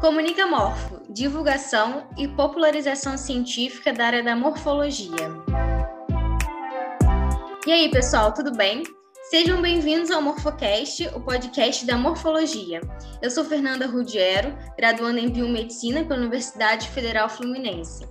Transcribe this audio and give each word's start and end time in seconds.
Comunica 0.00 0.46
Morfo, 0.46 1.02
divulgação 1.10 2.08
e 2.16 2.26
popularização 2.26 3.18
científica 3.18 3.92
da 3.92 4.06
área 4.06 4.22
da 4.22 4.34
morfologia. 4.34 5.28
E 7.66 7.70
aí, 7.70 7.90
pessoal, 7.90 8.32
tudo 8.32 8.56
bem? 8.56 8.82
Sejam 9.24 9.60
bem-vindos 9.60 10.10
ao 10.10 10.22
Morfocast, 10.22 11.06
o 11.14 11.20
podcast 11.20 11.84
da 11.84 11.98
morfologia. 11.98 12.80
Eu 13.20 13.30
sou 13.30 13.44
Fernanda 13.44 13.86
Rudiero, 13.86 14.56
graduanda 14.74 15.20
em 15.20 15.28
biomedicina 15.28 16.02
pela 16.02 16.20
Universidade 16.20 16.88
Federal 16.88 17.28
Fluminense. 17.28 18.08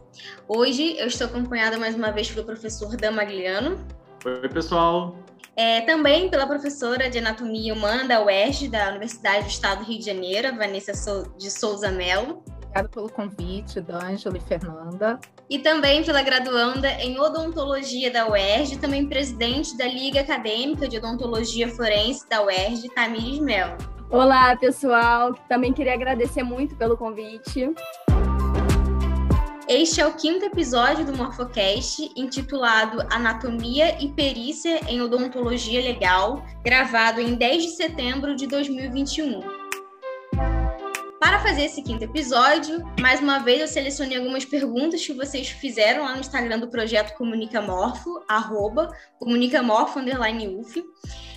Hoje 0.47 0.95
eu 0.99 1.07
estou 1.07 1.25
acompanhada 1.25 1.79
mais 1.79 1.95
uma 1.95 2.11
vez 2.11 2.29
pelo 2.29 2.45
professor 2.45 2.95
Damagliano. 2.95 3.83
Oi, 4.23 4.47
pessoal. 4.47 5.15
É, 5.59 5.81
também 5.81 6.29
pela 6.29 6.47
professora 6.47 7.09
de 7.09 7.17
Anatomia 7.17 7.73
Humana 7.73 8.07
da 8.07 8.23
UERJ, 8.23 8.69
da 8.69 8.91
Universidade 8.91 9.43
do 9.43 9.49
Estado 9.49 9.79
do 9.79 9.91
Rio 9.91 9.99
de 9.99 10.05
Janeiro, 10.05 10.55
Vanessa 10.55 10.93
de 11.37 11.51
Souza 11.51 11.91
Mello. 11.91 12.41
Obrigada 12.59 12.87
pelo 12.87 13.09
convite, 13.09 13.81
D'Angelo 13.81 14.37
e 14.37 14.39
Fernanda. 14.39 15.19
E 15.49 15.59
também 15.59 16.01
pela 16.01 16.21
graduanda 16.21 16.89
em 17.01 17.19
Odontologia 17.19 18.09
da 18.09 18.29
UERJ, 18.29 18.77
também 18.77 19.05
presidente 19.05 19.77
da 19.77 19.85
Liga 19.85 20.21
Acadêmica 20.21 20.87
de 20.87 20.95
Odontologia 20.95 21.67
Forense 21.67 22.25
da 22.29 22.41
UERJ, 22.41 22.87
Tamires 22.95 23.39
Mello. 23.39 23.75
Olá, 24.09 24.55
pessoal. 24.55 25.33
Também 25.49 25.73
queria 25.73 25.93
agradecer 25.93 26.41
muito 26.41 26.73
pelo 26.77 26.95
convite. 26.95 27.69
Este 29.71 30.01
é 30.01 30.07
o 30.07 30.15
quinto 30.15 30.43
episódio 30.43 31.05
do 31.05 31.15
Morfocast, 31.15 32.11
intitulado 32.15 33.03
Anatomia 33.11 34.03
e 34.03 34.11
Perícia 34.11 34.79
em 34.89 34.99
Odontologia 34.99 35.79
Legal, 35.79 36.43
gravado 36.63 37.21
em 37.21 37.35
10 37.35 37.61
de 37.61 37.69
setembro 37.75 38.35
de 38.35 38.47
2021. 38.47 39.41
Para 41.19 41.37
fazer 41.41 41.65
esse 41.65 41.83
quinto 41.83 42.03
episódio, 42.03 42.83
mais 42.99 43.19
uma 43.19 43.37
vez 43.37 43.61
eu 43.61 43.67
selecionei 43.67 44.17
algumas 44.17 44.43
perguntas 44.43 45.05
que 45.05 45.13
vocês 45.13 45.49
fizeram 45.49 46.05
lá 46.05 46.15
no 46.15 46.21
Instagram 46.21 46.57
do 46.57 46.71
projeto 46.71 47.15
Comunicamorfo, 47.15 48.23
arroba 48.27 48.89
comunicamorfo, 49.19 49.99
UF. 49.99 50.83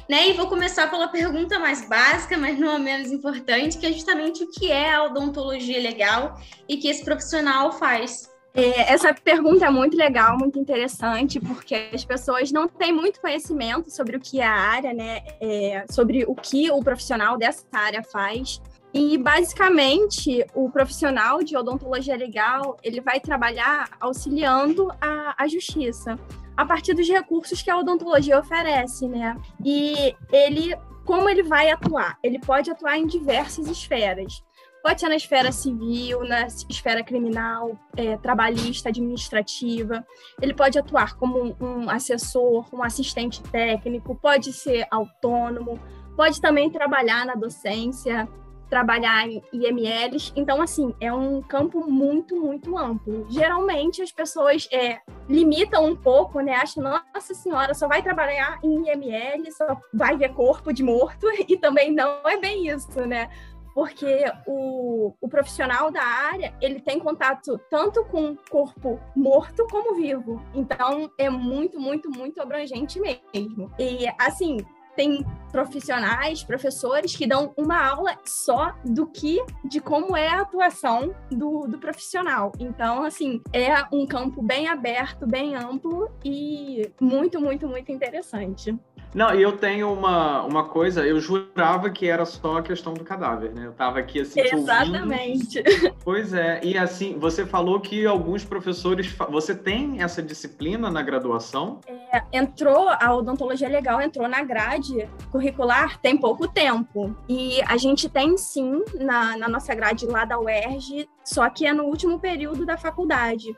Né? 0.09 0.31
E 0.31 0.33
vou 0.33 0.47
começar 0.49 0.91
pela 0.91 1.09
pergunta 1.09 1.59
mais 1.59 1.89
básica, 1.89 2.37
mas 2.39 2.59
não 2.59 2.75
a 2.75 2.79
menos 2.79 3.13
importante, 3.13 3.79
que 3.79 3.87
é 3.87 3.93
justamente 3.93 4.43
o 4.43 4.51
que 4.51 4.71
é 4.71 4.93
a 4.93 5.05
odontologia 5.05 5.81
legal 5.81 6.41
e 6.69 6.77
que 6.77 6.89
esse 6.89 7.05
profissional 7.05 7.73
faz. 7.73 8.32
É, 8.55 8.93
essa 8.93 9.15
pergunta 9.15 9.65
é 9.65 9.71
muito 9.71 9.97
legal, 9.97 10.37
muito 10.37 10.59
interessante, 10.59 11.41
porque 11.41 11.91
as 11.93 12.05
pessoas 12.05 12.53
não 12.53 12.69
têm 12.69 12.93
muito 12.93 13.21
conhecimento 13.21 13.91
sobre 13.91 14.17
o 14.17 14.21
que 14.21 14.41
é 14.41 14.47
a 14.47 14.53
área, 14.53 14.93
né? 14.93 15.23
É, 15.41 15.85
sobre 15.91 16.25
o 16.27 16.35
que 16.35 16.71
o 16.71 16.81
profissional 16.81 17.39
dessa 17.39 17.65
área 17.73 18.03
faz. 18.03 18.61
E 18.93 19.17
basicamente, 19.17 20.45
o 20.55 20.69
profissional 20.71 21.43
de 21.43 21.57
odontologia 21.57 22.15
legal, 22.15 22.77
ele 22.83 23.01
vai 23.01 23.19
trabalhar 23.21 23.89
auxiliando 23.99 24.93
a, 25.01 25.35
a 25.39 25.49
justiça 25.49 26.19
a 26.55 26.67
partir 26.67 26.93
dos 26.93 27.09
recursos 27.09 27.63
que 27.63 27.71
a 27.71 27.79
odontologia 27.79 28.39
oferece, 28.39 29.09
né? 29.09 29.35
E 29.65 30.15
ele, 30.31 30.77
como 31.07 31.27
ele 31.27 31.43
vai 31.43 31.71
atuar? 31.71 32.19
Ele 32.23 32.39
pode 32.39 32.71
atuar 32.71 32.99
em 32.99 33.07
diversas 33.07 33.67
esferas. 33.67 34.43
Pode 34.83 35.01
ser 35.01 35.09
na 35.09 35.17
esfera 35.17 35.53
civil, 35.53 36.25
na 36.25 36.47
esfera 36.47 37.05
criminal, 37.05 37.79
é, 37.97 38.17
trabalhista, 38.17 38.89
administrativa. 38.89 40.05
Ele 40.41 40.53
pode 40.53 40.79
atuar 40.79 41.17
como 41.17 41.57
um 41.61 41.89
assessor, 41.89 42.67
um 42.75 42.83
assistente 42.83 43.41
técnico, 43.45 44.17
pode 44.17 44.53
ser 44.53 44.87
autônomo, 44.91 45.79
pode 46.17 46.41
também 46.41 46.69
trabalhar 46.69 47.25
na 47.25 47.35
docência, 47.35 48.29
trabalhar 48.73 49.29
em 49.29 49.43
IMLs. 49.53 50.33
Então, 50.35 50.63
assim, 50.63 50.95
é 50.99 51.13
um 51.13 51.43
campo 51.43 51.87
muito, 51.87 52.35
muito 52.41 52.79
amplo. 52.79 53.27
Geralmente 53.29 54.01
as 54.01 54.11
pessoas 54.11 54.67
é, 54.73 54.99
limitam 55.29 55.85
um 55.85 55.95
pouco, 55.95 56.41
né? 56.41 56.55
Acham, 56.55 56.83
nossa 56.83 57.35
senhora, 57.35 57.75
só 57.75 57.87
vai 57.87 58.03
trabalhar 58.03 58.59
em 58.65 58.89
IML, 58.89 59.53
só 59.53 59.77
vai 59.93 60.17
ver 60.17 60.33
corpo 60.33 60.73
de 60.73 60.83
morto, 60.83 61.27
e 61.47 61.55
também 61.59 61.93
não 61.93 62.27
é 62.27 62.39
bem 62.39 62.67
isso, 62.67 63.07
né? 63.07 63.29
Porque 63.75 64.25
o, 64.47 65.15
o 65.21 65.29
profissional 65.29 65.91
da 65.91 66.03
área 66.03 66.55
ele 66.61 66.81
tem 66.81 66.99
contato 66.99 67.59
tanto 67.71 68.05
com 68.05 68.37
corpo 68.51 69.01
morto 69.17 69.67
como 69.71 69.95
vivo. 69.95 70.43
Então 70.55 71.11
é 71.19 71.29
muito, 71.31 71.81
muito, 71.81 72.11
muito 72.11 72.41
abrangente 72.41 73.01
mesmo. 73.01 73.73
E 73.79 74.07
assim, 74.19 74.59
tem 74.97 75.25
profissionais, 75.51 76.43
professores 76.43 77.17
que 77.17 77.27
dão 77.27 77.53
uma 77.57 77.87
aula 77.87 78.19
só 78.25 78.75
do 78.85 79.07
que, 79.07 79.45
de 79.65 79.81
como 79.81 80.17
é 80.17 80.29
a 80.29 80.41
atuação 80.41 81.15
do, 81.31 81.67
do 81.67 81.79
profissional. 81.79 82.53
Então, 82.59 83.03
assim, 83.03 83.41
é 83.53 83.73
um 83.93 84.07
campo 84.07 84.43
bem 84.43 84.69
aberto, 84.69 85.27
bem 85.27 85.55
amplo 85.55 86.11
e 86.25 86.91
muito, 87.01 87.41
muito, 87.41 87.67
muito 87.69 87.93
interessante. 87.93 88.77
Não, 89.15 89.35
e 89.35 89.43
eu 89.43 89.57
tenho 89.57 89.93
uma, 89.93 90.43
uma 90.43 90.65
coisa, 90.65 91.07
eu 91.07 91.21
jurava 91.21 91.91
que 91.91 92.09
era 92.09 92.25
só 92.25 92.59
a 92.59 92.63
questão 92.63 92.95
do 92.95 93.05
cadáver, 93.05 93.53
né? 93.53 93.67
Eu 93.67 93.73
tava 93.73 93.99
aqui 93.99 94.21
assim. 94.21 94.41
Exatamente. 94.41 95.59
Ouvindo. 95.59 95.97
Pois 96.03 96.33
é, 96.33 96.61
e 96.63 96.77
assim, 96.77 97.19
você 97.19 97.45
falou 97.47 97.81
que 97.81 98.07
alguns 98.07 98.45
professores. 98.45 99.15
Você 99.31 99.55
tem 99.55 100.03
essa 100.03 100.23
disciplina 100.23 100.91
na 100.91 101.03
graduação? 101.03 101.81
É, 101.87 102.23
entrou, 102.33 102.89
a 102.89 103.15
odontologia 103.15 103.69
legal 103.69 104.01
entrou 104.01 104.29
na 104.29 104.43
grade 104.43 105.09
curricular 105.31 105.99
tem 105.99 106.17
pouco 106.17 106.49
tempo. 106.49 107.15
E 107.29 107.61
a 107.63 107.77
gente 107.77 108.09
tem 108.09 108.37
sim 108.37 108.83
na, 108.99 109.37
na 109.37 109.49
nossa 109.49 109.75
grade 109.75 110.07
lá 110.07 110.25
da 110.25 110.39
UERJ, 110.39 111.09
só 111.25 111.49
que 111.49 111.67
é 111.67 111.73
no 111.73 111.85
último 111.85 112.19
período 112.19 112.65
da 112.65 112.77
faculdade. 112.77 113.55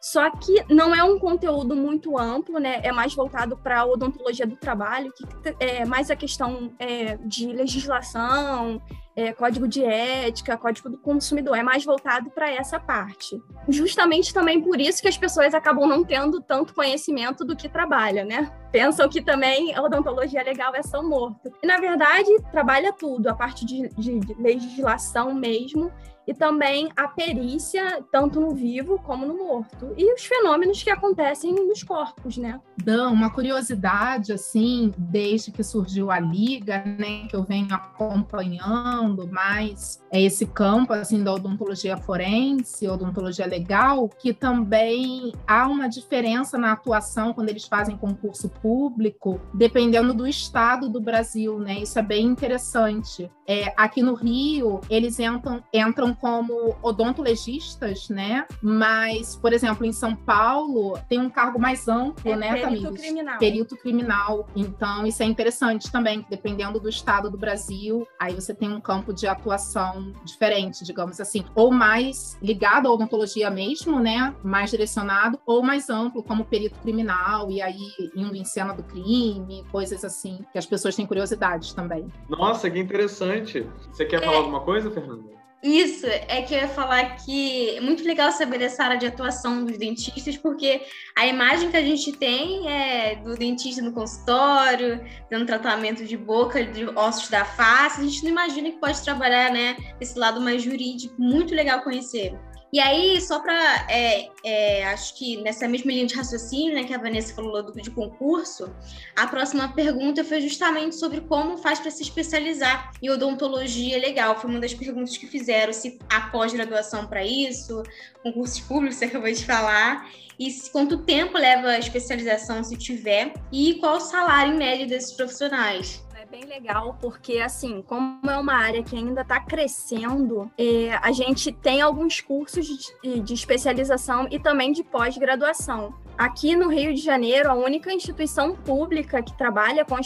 Só 0.00 0.30
que 0.30 0.64
não 0.72 0.94
é 0.94 1.02
um 1.02 1.18
conteúdo 1.18 1.74
muito 1.74 2.16
amplo, 2.16 2.58
né? 2.58 2.80
É 2.84 2.92
mais 2.92 3.14
voltado 3.14 3.56
para 3.56 3.80
a 3.80 3.86
odontologia 3.86 4.46
do 4.46 4.56
trabalho, 4.56 5.12
que 5.12 5.24
é 5.58 5.84
mais 5.84 6.10
a 6.10 6.16
questão 6.16 6.72
é, 6.78 7.16
de 7.16 7.46
legislação, 7.48 8.80
é, 9.18 9.32
código 9.32 9.66
de 9.66 9.82
ética, 9.82 10.56
código 10.56 10.88
do 10.88 10.96
consumidor, 10.96 11.58
é 11.58 11.62
mais 11.64 11.84
voltado 11.84 12.30
para 12.30 12.48
essa 12.52 12.78
parte. 12.78 13.36
Justamente 13.68 14.32
também 14.32 14.62
por 14.62 14.80
isso 14.80 15.02
que 15.02 15.08
as 15.08 15.18
pessoas 15.18 15.52
acabam 15.54 15.88
não 15.88 16.04
tendo 16.04 16.40
tanto 16.40 16.72
conhecimento 16.72 17.44
do 17.44 17.56
que 17.56 17.68
trabalha, 17.68 18.24
né? 18.24 18.52
Pensam 18.70 19.08
que 19.08 19.20
também 19.20 19.74
a 19.74 19.82
odontologia 19.82 20.40
legal 20.44 20.72
é 20.72 20.84
só 20.84 21.02
morto. 21.02 21.50
E, 21.60 21.66
na 21.66 21.78
verdade, 21.78 22.30
trabalha 22.52 22.92
tudo, 22.92 23.26
a 23.26 23.34
parte 23.34 23.64
de, 23.64 23.88
de, 23.88 24.34
legislação 24.40 25.34
mesmo, 25.34 25.90
e 26.28 26.34
também 26.34 26.90
a 26.94 27.08
perícia, 27.08 28.04
tanto 28.12 28.38
no 28.38 28.54
vivo 28.54 28.98
como 28.98 29.24
no 29.24 29.34
morto, 29.34 29.94
e 29.96 30.12
os 30.12 30.22
fenômenos 30.26 30.82
que 30.82 30.90
acontecem 30.90 31.54
nos 31.54 31.82
corpos, 31.82 32.36
né? 32.36 32.60
Dan, 32.84 33.08
uma 33.08 33.30
curiosidade, 33.30 34.30
assim, 34.30 34.92
desde 34.98 35.50
que 35.50 35.64
surgiu 35.64 36.10
a 36.10 36.20
Liga, 36.20 36.84
né, 36.84 37.26
que 37.28 37.34
eu 37.34 37.44
venho 37.44 37.74
acompanhando 37.74 39.26
mais 39.32 40.04
é 40.10 40.20
esse 40.20 40.46
campo, 40.46 40.92
assim, 40.92 41.22
da 41.22 41.32
odontologia 41.32 41.96
forense, 41.96 42.86
odontologia 42.88 43.46
legal, 43.46 44.08
que 44.08 44.34
também 44.34 45.32
há 45.46 45.66
uma 45.66 45.88
diferença 45.88 46.58
na 46.58 46.72
atuação 46.72 47.32
quando 47.32 47.48
eles 47.48 47.64
fazem 47.64 47.96
concurso 47.96 48.48
público, 48.48 49.40
dependendo 49.54 50.12
do 50.12 50.26
estado 50.26 50.88
do 50.88 51.00
Brasil, 51.00 51.58
né? 51.58 51.80
Isso 51.80 51.98
é 51.98 52.02
bem 52.02 52.26
interessante. 52.26 53.30
É, 53.46 53.72
aqui 53.76 54.02
no 54.02 54.14
Rio, 54.14 54.80
eles 54.90 55.18
entram, 55.18 55.62
entram 55.72 56.14
como 56.20 56.76
odontologistas, 56.82 58.08
né? 58.08 58.46
Mas, 58.62 59.36
por 59.36 59.52
exemplo, 59.52 59.84
em 59.84 59.92
São 59.92 60.14
Paulo 60.14 60.98
tem 61.08 61.18
um 61.18 61.30
cargo 61.30 61.58
mais 61.58 61.88
amplo, 61.88 62.32
é 62.32 62.36
né, 62.36 62.52
Perito 62.52 62.92
criminal. 62.92 63.38
Perito 63.38 63.76
criminal. 63.76 64.46
Então, 64.54 65.06
isso 65.06 65.22
é 65.22 65.26
interessante 65.26 65.90
também, 65.90 66.24
dependendo 66.28 66.80
do 66.80 66.88
estado 66.88 67.30
do 67.30 67.38
Brasil, 67.38 68.06
aí 68.18 68.34
você 68.34 68.54
tem 68.54 68.72
um 68.72 68.80
campo 68.80 69.12
de 69.12 69.26
atuação 69.26 70.12
diferente, 70.24 70.84
digamos 70.84 71.20
assim, 71.20 71.44
ou 71.54 71.70
mais 71.70 72.36
ligado 72.42 72.88
à 72.88 72.92
odontologia 72.92 73.50
mesmo, 73.50 74.00
né? 74.00 74.34
Mais 74.42 74.70
direcionado, 74.70 75.38
ou 75.46 75.62
mais 75.62 75.88
amplo, 75.88 76.22
como 76.22 76.44
perito 76.44 76.78
criminal, 76.80 77.50
e 77.50 77.60
aí 77.62 77.92
indo 78.14 78.34
em 78.36 78.44
cena 78.44 78.72
do 78.72 78.82
crime, 78.82 79.64
coisas 79.70 80.04
assim, 80.04 80.44
que 80.52 80.58
as 80.58 80.66
pessoas 80.66 80.94
têm 80.96 81.06
curiosidade 81.06 81.74
também. 81.74 82.06
Nossa, 82.28 82.70
que 82.70 82.78
interessante. 82.78 83.66
Você 83.90 84.04
quer 84.04 84.22
é... 84.22 84.24
falar 84.24 84.38
alguma 84.38 84.60
coisa, 84.60 84.90
Fernanda? 84.90 85.38
Isso, 85.60 86.06
é 86.06 86.40
que 86.42 86.54
eu 86.54 86.58
ia 86.58 86.68
falar 86.68 87.16
que 87.16 87.76
é 87.76 87.80
muito 87.80 88.04
legal 88.04 88.30
saber 88.30 88.58
dessa 88.58 88.84
área 88.84 88.96
de 88.96 89.06
atuação 89.06 89.64
dos 89.64 89.76
dentistas, 89.76 90.36
porque 90.36 90.82
a 91.16 91.26
imagem 91.26 91.68
que 91.68 91.76
a 91.76 91.82
gente 91.82 92.12
tem 92.12 92.70
é 92.70 93.16
do 93.16 93.34
dentista 93.34 93.82
no 93.82 93.92
consultório, 93.92 95.04
dando 95.28 95.46
tratamento 95.46 96.04
de 96.04 96.16
boca, 96.16 96.64
de 96.64 96.86
ossos 96.96 97.28
da 97.28 97.44
face, 97.44 98.00
a 98.00 98.04
gente 98.04 98.22
não 98.22 98.30
imagina 98.30 98.70
que 98.70 98.78
pode 98.78 99.02
trabalhar, 99.02 99.50
né, 99.50 99.76
esse 100.00 100.16
lado 100.16 100.40
mais 100.40 100.62
jurídico, 100.62 101.20
muito 101.20 101.52
legal 101.52 101.82
conhecer. 101.82 102.38
E 102.70 102.78
aí, 102.78 103.18
só 103.20 103.40
para, 103.40 103.86
é, 103.88 104.28
é, 104.44 104.84
acho 104.88 105.16
que 105.16 105.38
nessa 105.38 105.66
mesma 105.66 105.90
linha 105.90 106.06
de 106.06 106.14
raciocínio, 106.14 106.74
né, 106.74 106.84
que 106.84 106.92
a 106.92 106.98
Vanessa 106.98 107.34
falou 107.34 107.62
do, 107.62 107.72
de 107.72 107.90
concurso, 107.90 108.74
a 109.16 109.26
próxima 109.26 109.72
pergunta 109.72 110.22
foi 110.22 110.42
justamente 110.42 110.94
sobre 110.96 111.22
como 111.22 111.56
faz 111.56 111.78
para 111.80 111.90
se 111.90 112.02
especializar 112.02 112.92
em 113.02 113.08
odontologia 113.08 113.98
legal. 113.98 114.38
Foi 114.38 114.50
uma 114.50 114.60
das 114.60 114.74
perguntas 114.74 115.16
que 115.16 115.26
fizeram, 115.26 115.72
se 115.72 115.98
há 116.10 116.28
pós-graduação 116.28 117.06
para 117.06 117.24
isso, 117.24 117.82
concursos 118.22 118.60
públicos, 118.60 118.96
você 118.96 119.06
acabou 119.06 119.32
de 119.32 119.46
falar, 119.46 120.06
e 120.38 120.50
se, 120.50 120.70
quanto 120.70 120.98
tempo 120.98 121.38
leva 121.38 121.68
a 121.68 121.78
especialização, 121.78 122.62
se 122.62 122.76
tiver, 122.76 123.32
e 123.50 123.76
qual 123.76 123.96
o 123.96 124.00
salário 124.00 124.54
em 124.54 124.58
médio 124.58 124.86
desses 124.86 125.12
profissionais 125.12 126.06
bem 126.30 126.44
legal, 126.44 126.96
porque 127.00 127.38
assim, 127.38 127.82
como 127.82 128.30
é 128.30 128.36
uma 128.36 128.54
área 128.54 128.82
que 128.82 128.94
ainda 128.96 129.22
está 129.22 129.40
crescendo, 129.40 130.50
é, 130.58 130.92
a 131.00 131.10
gente 131.10 131.50
tem 131.50 131.80
alguns 131.80 132.20
cursos 132.20 132.66
de, 133.02 133.20
de 133.20 133.34
especialização 133.34 134.28
e 134.30 134.38
também 134.38 134.72
de 134.72 134.82
pós-graduação. 134.82 135.94
Aqui 136.18 136.54
no 136.54 136.68
Rio 136.68 136.92
de 136.92 137.00
Janeiro, 137.00 137.50
a 137.50 137.54
única 137.54 137.92
instituição 137.92 138.54
pública 138.54 139.22
que 139.22 139.36
trabalha 139.38 139.84
com, 139.84 139.96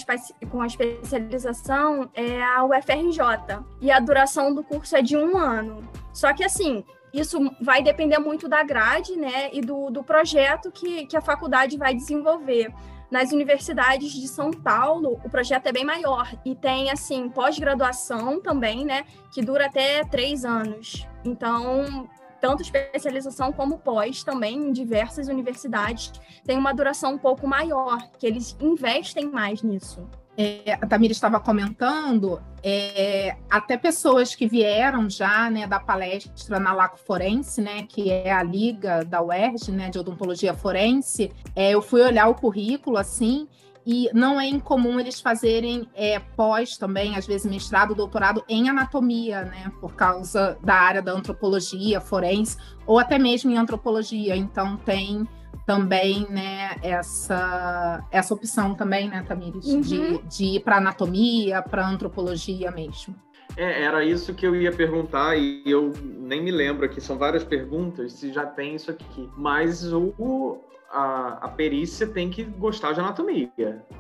com 0.51 0.61
a 0.61 0.67
especialização 0.67 2.11
é 2.15 2.43
a 2.43 2.63
UFRJ. 2.65 3.65
E 3.81 3.91
a 3.91 3.99
duração 3.99 4.55
do 4.55 4.63
curso 4.63 4.95
é 4.95 5.03
de 5.03 5.17
um 5.17 5.39
ano. 5.39 5.83
Só 6.13 6.33
que, 6.35 6.45
assim, 6.45 6.85
isso 7.15 7.39
vai 7.61 7.83
depender 7.83 8.19
muito 8.19 8.47
da 8.47 8.63
grade 8.63 9.17
né, 9.17 9.49
e 9.55 9.63
do, 9.63 9.91
do 9.91 10.05
projeto 10.05 10.71
que, 10.71 11.07
que 11.07 11.17
a 11.17 11.23
faculdade 11.23 11.79
vai 11.79 11.95
desenvolver. 11.95 12.71
Nas 13.13 13.31
universidades 13.31 14.11
de 14.11 14.27
São 14.27 14.51
Paulo, 14.51 15.21
o 15.23 15.29
projeto 15.29 15.67
é 15.67 15.73
bem 15.73 15.85
maior 15.85 16.33
e 16.47 16.55
tem, 16.55 16.91
assim, 16.91 17.29
pós-graduação 17.29 18.41
também, 18.41 18.87
né, 18.87 19.05
que 19.31 19.43
dura 19.43 19.67
até 19.67 20.03
três 20.03 20.47
anos. 20.47 21.07
Então, 21.23 22.09
tanto 22.41 22.63
especialização 22.63 23.53
como 23.53 23.79
pós 23.79 24.25
também 24.25 24.57
em 24.57 24.73
diversas 24.73 25.29
universidades 25.29 26.11
tem 26.43 26.57
uma 26.57 26.73
duração 26.73 27.13
um 27.13 27.19
pouco 27.19 27.47
maior, 27.47 28.01
que 28.19 28.27
eles 28.27 28.57
investem 28.59 29.29
mais 29.29 29.63
nisso 29.63 30.09
é, 30.37 30.79
a 30.81 30.87
Tamira 30.87 31.13
estava 31.13 31.39
comentando, 31.39 32.41
é, 32.63 33.37
até 33.51 33.77
pessoas 33.77 34.35
que 34.35 34.47
vieram 34.47 35.09
já 35.11 35.51
né, 35.51 35.67
da 35.67 35.79
palestra 35.79 36.59
na 36.59 36.73
Laco 36.73 36.99
Forense, 36.99 37.61
né, 37.61 37.83
que 37.89 38.11
é 38.11 38.33
a 38.33 38.43
liga 38.43 39.05
da 39.05 39.23
UERJ, 39.23 39.73
né, 39.73 39.91
de 39.91 39.99
odontologia 39.99 40.55
forense, 40.55 41.31
é, 41.55 41.73
eu 41.73 41.83
fui 41.83 42.01
olhar 42.01 42.29
o 42.29 42.35
currículo 42.35 42.97
assim, 42.97 43.47
e 43.85 44.09
não 44.15 44.41
é 44.41 44.47
incomum 44.47 45.01
eles 45.01 45.21
fazerem 45.21 45.89
é, 45.95 46.19
pós 46.19 46.79
também, 46.79 47.17
às 47.17 47.27
vezes 47.27 47.51
mestrado, 47.51 47.95
doutorado 47.95 48.45
em 48.49 48.69
anatomia, 48.69 49.43
né, 49.43 49.71
por 49.81 49.95
causa 49.95 50.57
da 50.63 50.75
área 50.75 51.03
da 51.03 51.13
antropologia 51.13 52.01
forense, 52.01 52.57
ou 52.87 52.99
até 52.99 53.19
mesmo 53.19 53.51
em 53.51 53.59
antropologia. 53.59 54.37
Então 54.37 54.77
tem 54.77 55.27
também, 55.73 56.27
né, 56.29 56.77
essa, 56.83 58.05
essa 58.11 58.35
opção 58.35 58.75
também, 58.75 59.09
né, 59.09 59.25
Tamires, 59.27 59.65
uhum. 59.65 59.81
de, 59.81 60.19
de 60.19 60.45
ir 60.57 60.61
para 60.61 60.77
anatomia, 60.77 61.63
para 61.63 61.89
antropologia 61.89 62.71
mesmo. 62.71 63.15
É, 63.57 63.85
era 63.85 64.05
isso 64.05 64.35
que 64.35 64.47
eu 64.47 64.55
ia 64.55 64.71
perguntar 64.71 65.37
e 65.37 65.63
eu 65.65 65.93
nem 66.03 66.43
me 66.43 66.51
lembro 66.51 66.85
aqui, 66.85 67.01
são 67.01 67.17
várias 67.17 67.43
perguntas, 67.43 68.13
se 68.13 68.31
já 68.33 68.45
tem 68.45 68.75
isso 68.75 68.91
aqui. 68.91 69.31
Mas 69.35 69.91
o, 69.93 70.61
a, 70.93 71.39
a 71.41 71.49
perícia 71.49 72.07
tem 72.07 72.29
que 72.31 72.45
gostar 72.45 72.93
de 72.93 73.01
anatomia. 73.01 73.51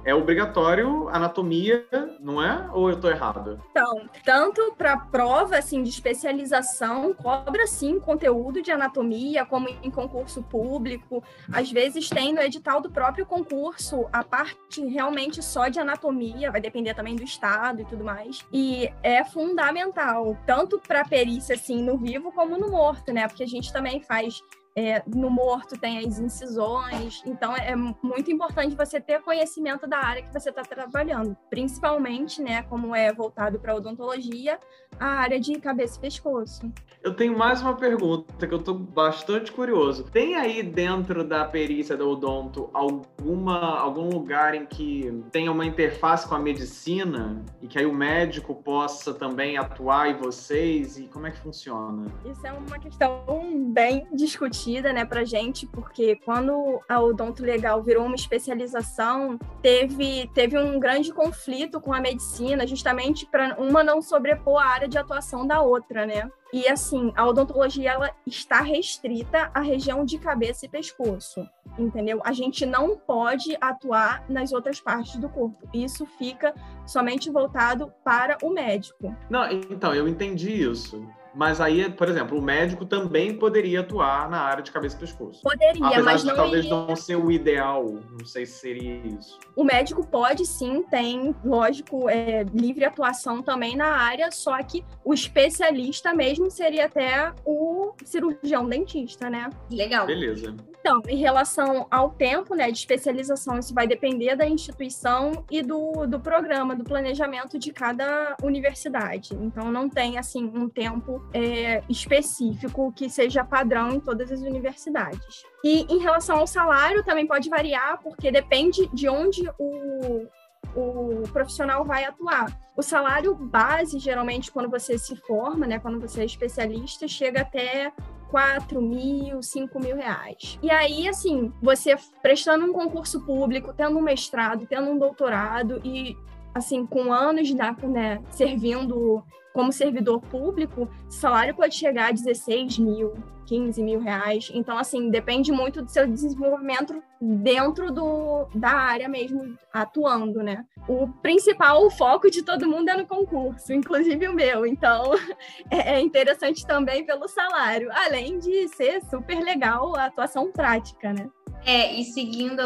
É 0.05 0.15
obrigatório 0.15 1.09
anatomia, 1.09 1.87
não 2.21 2.43
é? 2.43 2.69
Ou 2.73 2.91
eu 2.91 2.97
estou 2.97 3.11
errado? 3.11 3.61
Então, 3.71 4.09
tanto 4.25 4.75
para 4.77 4.97
prova 4.97 5.56
assim, 5.56 5.83
de 5.83 5.89
especialização, 5.89 7.15
cobra 7.15 7.67
sim 7.67 7.99
conteúdo 7.99 8.61
de 8.61 8.71
anatomia, 8.71 9.47
como 9.47 9.69
em 9.69 9.91
concurso 9.91 10.43
público. 10.43 11.23
Às 11.53 11.73
vezes 11.73 12.09
tem 12.11 12.33
no 12.33 12.41
edital 12.41 12.81
do 12.81 12.91
próprio 12.91 13.25
concurso 13.25 14.06
a 14.12 14.23
parte 14.23 14.85
realmente 14.87 15.43
só 15.43 15.69
de 15.69 15.81
anatomia, 15.81 16.50
vai 16.50 16.61
depender 16.61 16.95
também 16.95 17.17
do 17.17 17.23
estado 17.23 17.81
e 17.81 17.85
tudo 17.87 18.05
mais. 18.05 18.45
E 18.53 18.93
é 19.03 19.25
fundamental, 19.25 20.37
tanto 20.47 20.79
para 20.79 21.05
perícia 21.05 21.55
assim 21.55 21.83
no 21.83 21.97
vivo 21.97 22.31
como 22.33 22.59
no 22.59 22.71
morto, 22.71 23.12
né? 23.12 23.27
Porque 23.27 23.43
a 23.43 23.49
gente 23.49 23.73
também 23.73 24.00
faz 24.03 24.43
é, 24.75 25.03
no 25.07 25.31
morto 25.31 25.79
tem 25.79 25.99
as 25.99 26.19
incisões, 26.19 27.23
então 27.27 27.55
é 27.55 27.77
muito 27.77 28.31
importante 28.31 28.75
você 28.75 29.01
ter 29.01 29.21
conhecimento 29.21 29.87
da 29.87 29.99
área 29.99 30.23
que 30.23 30.33
você 30.33 30.49
está 30.49 30.63
trabalhando, 30.63 31.37
principalmente, 31.51 32.41
né, 32.41 32.63
como 32.63 32.95
é 32.95 33.13
voltado 33.13 33.59
para 33.59 33.75
odontologia, 33.75 34.59
a 34.99 35.07
área 35.07 35.39
de 35.39 35.59
cabeça 35.59 35.99
e 35.99 36.01
pescoço. 36.01 36.73
Eu 37.03 37.15
tenho 37.15 37.37
mais 37.37 37.61
uma 37.61 37.75
pergunta 37.75 38.47
que 38.47 38.55
eu 38.55 38.59
estou 38.59 38.75
bastante 38.75 39.51
curioso. 39.51 40.05
Tem 40.05 40.37
aí 40.37 40.63
dentro 40.63 41.25
da 41.25 41.45
perícia 41.45 41.97
do 41.97 42.09
odonto 42.09 42.71
alguma 42.73 43.81
algum 43.81 44.09
lugar 44.09 44.55
em 44.55 44.65
que 44.65 45.23
tenha 45.33 45.51
uma 45.51 45.67
interface 45.67 46.29
com 46.29 46.35
a 46.35 46.39
medicina 46.39 47.45
e 47.61 47.67
que 47.67 47.79
aí 47.79 47.87
o 47.87 47.93
médico 47.93 48.55
possa 48.55 49.13
também 49.13 49.59
atuar 49.59 50.11
em 50.11 50.17
vocês 50.17 50.97
e 50.97 51.09
como 51.09 51.27
é 51.27 51.33
que 51.33 51.39
funciona? 51.39 52.07
Isso 52.25 52.47
é 52.47 52.53
uma 52.53 52.79
questão 52.79 53.73
bem 53.73 54.07
discutida 54.13 54.62
divertida, 54.62 54.93
né, 54.93 55.05
pra 55.05 55.25
gente, 55.25 55.67
porque 55.67 56.17
quando 56.25 56.81
a 56.88 57.00
odonto 57.00 57.43
legal 57.43 57.82
virou 57.82 58.06
uma 58.06 58.14
especialização, 58.14 59.38
teve, 59.61 60.31
teve 60.35 60.59
um 60.59 60.79
grande 60.79 61.12
conflito 61.12 61.81
com 61.81 61.93
a 61.93 62.00
medicina, 62.00 62.67
justamente 62.67 63.26
para 63.26 63.56
uma 63.59 63.82
não 63.82 64.00
sobrepor 64.00 64.62
a 64.62 64.67
área 64.67 64.88
de 64.88 64.99
atuação 64.99 65.47
da 65.47 65.61
outra, 65.61 66.06
né? 66.06 66.31
E 66.53 66.69
assim, 66.69 67.12
a 67.17 67.26
odontologia 67.26 67.93
ela 67.93 68.11
está 68.26 68.61
restrita 68.61 69.50
à 69.55 69.61
região 69.61 70.05
de 70.05 70.19
cabeça 70.19 70.67
e 70.67 70.69
pescoço, 70.69 71.49
entendeu? 71.79 72.20
A 72.25 72.32
gente 72.32 72.67
não 72.67 72.97
pode 72.97 73.56
atuar 73.59 74.25
nas 74.29 74.53
outras 74.53 74.79
partes 74.79 75.17
do 75.17 75.31
corpo. 75.31 75.67
Isso 75.73 76.05
fica 76.19 76.55
somente 76.87 77.31
voltado 77.31 77.91
para 78.05 78.37
o 78.43 78.50
médico. 78.50 79.17
Não, 79.31 79.50
então, 79.50 79.94
eu 79.94 80.06
entendi 80.06 80.53
isso. 80.53 81.03
Mas 81.34 81.61
aí, 81.61 81.90
por 81.90 82.08
exemplo, 82.08 82.38
o 82.38 82.43
médico 82.43 82.84
também 82.84 83.34
poderia 83.34 83.81
atuar 83.81 84.29
na 84.29 84.40
área 84.40 84.62
de 84.62 84.70
cabeça 84.70 84.96
e 84.96 85.00
pescoço. 85.00 85.40
Poderia, 85.43 85.87
Apesar 85.87 86.02
mas 86.02 86.20
de 86.20 86.26
não 86.26 86.37
talvez 86.37 86.64
iria... 86.64 86.76
não 86.76 86.96
ser 86.96 87.17
o 87.17 87.31
ideal. 87.31 87.84
Não 88.19 88.26
sei 88.26 88.44
se 88.44 88.58
seria 88.58 88.94
isso. 89.06 89.38
O 89.56 89.64
médico 89.64 90.06
pode 90.06 90.44
sim, 90.46 90.82
tem, 90.90 91.34
lógico, 91.44 92.08
é, 92.08 92.44
livre 92.52 92.84
atuação 92.84 93.43
também 93.43 93.76
na 93.76 93.87
área, 93.87 94.31
só 94.31 94.62
que 94.62 94.84
o 95.05 95.14
especialista 95.14 96.14
mesmo 96.14 96.50
seria 96.50 96.87
até 96.87 97.32
o 97.44 97.94
cirurgião 98.05 98.67
dentista, 98.67 99.31
né? 99.31 99.49
Legal. 99.70 100.06
Beleza. 100.06 100.55
Então, 100.82 101.00
em 101.06 101.17
relação 101.17 101.87
ao 101.88 102.11
tempo 102.11 102.56
né, 102.56 102.69
de 102.69 102.78
especialização, 102.78 103.56
isso 103.56 103.73
vai 103.73 103.87
depender 103.87 104.35
da 104.35 104.44
instituição 104.44 105.44
e 105.49 105.62
do, 105.62 106.08
do 106.08 106.19
programa, 106.19 106.75
do 106.75 106.82
planejamento 106.82 107.56
de 107.56 107.73
cada 107.73 108.37
universidade. 108.43 109.32
Então, 109.32 109.70
não 109.70 109.88
tem 109.88 110.19
assim 110.19 110.44
um 110.44 110.69
tempo 110.69 111.22
é, 111.33 111.83
específico 111.88 112.93
que 112.93 113.09
seja 113.09 113.45
padrão 113.45 113.93
em 113.93 114.00
todas 114.00 114.31
as 114.31 114.41
universidades. 114.41 115.43
E 115.64 115.87
em 115.93 115.99
relação 115.99 116.38
ao 116.38 116.47
salário, 116.47 117.05
também 117.05 117.26
pode 117.26 117.49
variar, 117.49 118.00
porque 118.02 118.31
depende 118.31 118.88
de 118.93 119.09
onde 119.09 119.49
o, 119.59 120.26
o 120.75 121.23
profissional 121.33 121.85
vai 121.85 122.05
atuar. 122.05 122.57
O 122.76 122.83
salário 122.83 123.35
base, 123.35 123.99
geralmente, 123.99 124.50
quando 124.50 124.71
você 124.71 124.99
se 124.99 125.17
forma, 125.17 125.67
né, 125.67 125.79
quando 125.79 126.00
você 126.00 126.23
é 126.23 126.25
especialista, 126.25 127.07
chega 127.07 127.43
até 127.43 127.93
4 128.31 128.81
mil, 128.81 129.43
5 129.43 129.79
mil 129.79 129.95
reais. 129.95 130.59
E 130.62 130.71
aí, 130.71 131.07
assim, 131.07 131.52
você 131.62 131.95
prestando 132.23 132.64
um 132.64 132.73
concurso 132.73 133.21
público, 133.26 133.75
tendo 133.75 133.99
um 133.99 134.02
mestrado, 134.02 134.67
tendo 134.67 134.91
um 134.91 134.99
doutorado 134.99 135.83
e, 135.85 136.17
assim, 136.54 136.87
com 136.87 137.12
anos 137.12 137.52
né, 137.52 138.23
servindo 138.30 139.25
como 139.52 139.73
servidor 139.73 140.21
público, 140.21 140.88
o 141.06 141.11
salário 141.11 141.54
pode 141.54 141.75
chegar 141.75 142.09
a 142.09 142.12
16 142.12 142.78
mil, 142.78 143.14
15 143.47 143.82
mil 143.82 144.00
reais. 144.00 144.50
Então, 144.54 144.78
assim, 144.78 145.11
depende 145.11 145.52
muito 145.52 145.82
do 145.82 145.90
seu 145.90 146.06
desenvolvimento 146.06 147.02
dentro 147.21 147.92
do, 147.92 148.47
da 148.54 148.71
área 148.71 149.09
mesmo, 149.09 149.56
atuando, 149.73 150.42
né? 150.42 150.64
O 150.88 151.06
principal, 151.06 151.85
o 151.85 151.90
foco 151.90 152.30
de 152.30 152.42
todo 152.42 152.68
mundo 152.68 152.88
é 152.88 152.97
no 152.97 153.06
concurso, 153.06 153.73
inclusive 153.73 154.26
o 154.26 154.35
meu. 154.35 154.66
Então, 154.66 155.12
é, 155.71 155.97
é 155.97 156.00
interessante 156.00 156.66
também 156.66 157.04
pelo 157.04 157.28
salário, 157.28 157.90
além 157.92 158.38
de 158.38 158.68
ser 158.68 159.02
super 159.04 159.40
legal 159.40 159.94
a 159.97 160.06
atuação 160.06 160.50
prática, 160.50 161.12
né? 161.12 161.30
É, 161.64 161.94
e 161.94 162.04
seguindo 162.04 162.61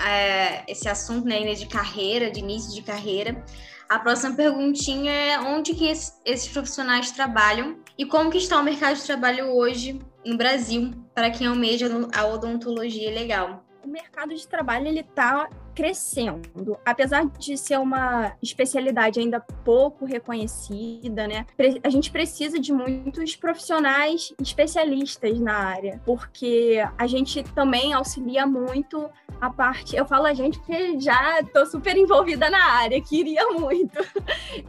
é, 0.00 0.70
esse 0.70 0.88
assunto 0.88 1.26
né, 1.26 1.40
de 1.54 1.66
carreira, 1.66 2.30
de 2.30 2.40
início 2.40 2.74
de 2.74 2.82
carreira, 2.82 3.44
a 3.88 3.98
próxima 3.98 4.34
perguntinha 4.34 5.12
é 5.12 5.38
onde 5.38 5.74
que 5.74 5.86
esses 5.86 6.48
profissionais 6.48 7.10
trabalham 7.10 7.78
e 7.98 8.06
como 8.06 8.30
que 8.30 8.38
está 8.38 8.58
o 8.58 8.62
mercado 8.62 8.96
de 8.96 9.04
trabalho 9.04 9.54
hoje 9.54 10.00
no 10.24 10.36
Brasil 10.36 10.92
para 11.14 11.30
quem 11.30 11.46
almeja 11.46 11.90
a 12.14 12.26
odontologia 12.26 13.10
legal? 13.10 13.64
O 13.84 13.88
mercado 13.88 14.34
de 14.34 14.48
trabalho 14.48 14.86
ele 14.86 15.00
está 15.00 15.48
crescendo. 15.74 16.78
Apesar 16.84 17.26
de 17.26 17.56
ser 17.56 17.78
uma 17.78 18.32
especialidade 18.42 19.20
ainda 19.20 19.40
pouco 19.40 20.04
reconhecida, 20.04 21.26
né? 21.26 21.46
A 21.82 21.88
gente 21.88 22.10
precisa 22.10 22.58
de 22.58 22.72
muitos 22.72 23.36
profissionais 23.36 24.32
especialistas 24.40 25.38
na 25.40 25.54
área, 25.54 26.00
porque 26.04 26.78
a 26.96 27.06
gente 27.06 27.42
também 27.42 27.92
auxilia 27.92 28.46
muito 28.46 29.08
a 29.40 29.50
parte. 29.50 29.96
Eu 29.96 30.06
falo 30.06 30.26
a 30.26 30.34
gente 30.34 30.58
porque 30.58 30.98
já 31.00 31.40
estou 31.40 31.66
super 31.66 31.96
envolvida 31.96 32.48
na 32.50 32.64
área, 32.64 33.00
queria 33.02 33.48
muito. 33.50 33.98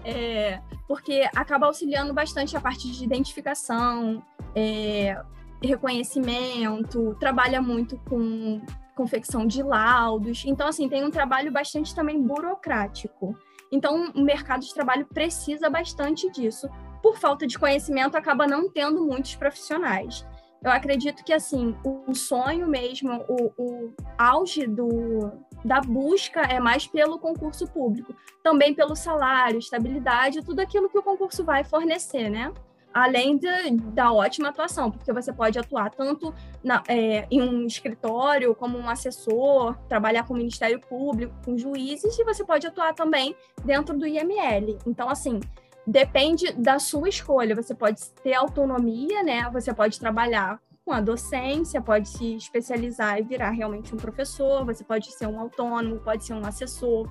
É, 0.06 0.60
porque 0.88 1.28
acaba 1.36 1.68
auxiliando 1.68 2.14
bastante 2.14 2.56
a 2.56 2.62
parte 2.62 2.92
de 2.92 3.04
identificação, 3.04 4.24
é, 4.56 5.22
reconhecimento, 5.62 7.16
trabalha 7.20 7.62
muito 7.62 7.98
com 8.10 8.62
confecção 8.96 9.46
de 9.46 9.62
laudos. 9.62 10.44
Então, 10.46 10.68
assim, 10.68 10.88
tem 10.88 11.04
um 11.04 11.12
trabalho 11.12 11.52
bastante 11.52 11.94
também 11.94 12.22
burocrático. 12.22 13.38
Então, 13.72 14.12
o 14.16 14.22
mercado 14.22 14.62
de 14.62 14.74
trabalho 14.74 15.06
precisa 15.06 15.70
bastante 15.70 16.30
disso. 16.32 16.70
Por 17.02 17.18
falta 17.18 17.48
de 17.48 17.58
conhecimento, 17.58 18.16
acaba 18.16 18.46
não 18.48 18.70
tendo 18.70 19.06
muitos 19.06 19.36
profissionais. 19.36 20.26
Eu 20.64 20.72
acredito 20.72 21.24
que, 21.26 21.34
assim, 21.34 21.76
o 21.84 22.14
sonho 22.14 22.68
mesmo, 22.68 23.26
o, 23.28 23.52
o 23.58 23.94
auge 24.18 24.66
do, 24.66 25.32
da 25.66 25.82
busca 25.82 26.42
é 26.42 26.60
mais 26.60 26.88
pelo 26.88 27.20
concurso 27.20 27.68
público. 27.68 28.16
Também 28.42 28.74
pelo 28.74 28.96
salário, 28.96 29.60
estabilidade, 29.60 30.44
tudo 30.44 30.62
aquilo 30.62 30.90
que 30.90 30.98
o 30.98 31.04
concurso 31.04 31.44
vai 31.44 31.64
fornecer, 31.64 32.30
né? 32.30 32.54
Além 32.94 33.38
de, 33.38 33.72
da 33.94 34.12
ótima 34.12 34.50
atuação, 34.50 34.92
porque 34.92 35.12
você 35.12 35.34
pode 35.34 35.58
atuar 35.58 35.90
tanto 35.90 36.34
na, 36.64 36.84
é, 36.88 37.28
em 37.32 37.42
um 37.42 37.66
escritório, 37.66 38.54
como 38.54 38.78
um 38.78 38.90
assessor, 38.90 39.76
trabalhar 39.90 40.24
com 40.24 40.34
o 40.34 40.38
Ministério 40.38 40.80
Público, 40.80 41.34
com 41.44 41.58
juízes, 41.58 42.18
e 42.18 42.24
você 42.24 42.44
pode 42.44 42.68
atuar 42.68 42.94
também 42.94 43.36
dentro 43.66 43.98
do 43.98 44.06
IML. 44.06 44.78
Então, 44.86 45.10
assim, 45.10 45.40
depende 45.86 46.54
da 46.54 46.80
sua 46.80 47.10
escolha. 47.10 47.56
Você 47.56 47.74
pode 47.74 48.02
ter 48.24 48.34
autonomia, 48.34 49.24
né? 49.24 49.50
Você 49.52 49.74
pode 49.74 50.00
trabalhar 50.00 50.60
com 50.86 50.92
a 50.92 51.00
docência, 51.00 51.82
pode 51.82 52.10
se 52.10 52.36
especializar 52.36 53.18
e 53.18 53.24
virar 53.24 53.52
realmente 53.52 53.94
um 53.96 53.98
professor, 53.98 54.66
você 54.66 54.84
pode 54.84 55.12
ser 55.14 55.28
um 55.28 55.40
autônomo, 55.40 56.00
pode 56.00 56.26
ser 56.26 56.34
um 56.34 56.46
assessor, 56.46 57.10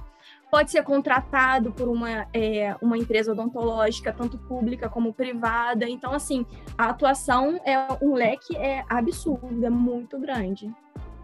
pode 0.53 0.71
ser 0.71 0.83
contratado 0.83 1.73
por 1.73 1.89
uma, 1.89 2.27
é, 2.31 2.77
uma 2.83 2.99
empresa 2.99 3.33
odontológica, 3.33 4.13
tanto 4.13 4.37
pública 4.37 4.87
como 4.87 5.11
privada. 5.15 5.89
Então, 5.89 6.13
assim, 6.13 6.45
a 6.77 6.91
atuação 6.91 7.59
é 7.65 7.79
um 8.03 8.13
leque 8.13 8.55
é 8.55 8.85
absurdo, 8.87 9.65
é 9.65 9.71
muito 9.71 10.19
grande. 10.21 10.71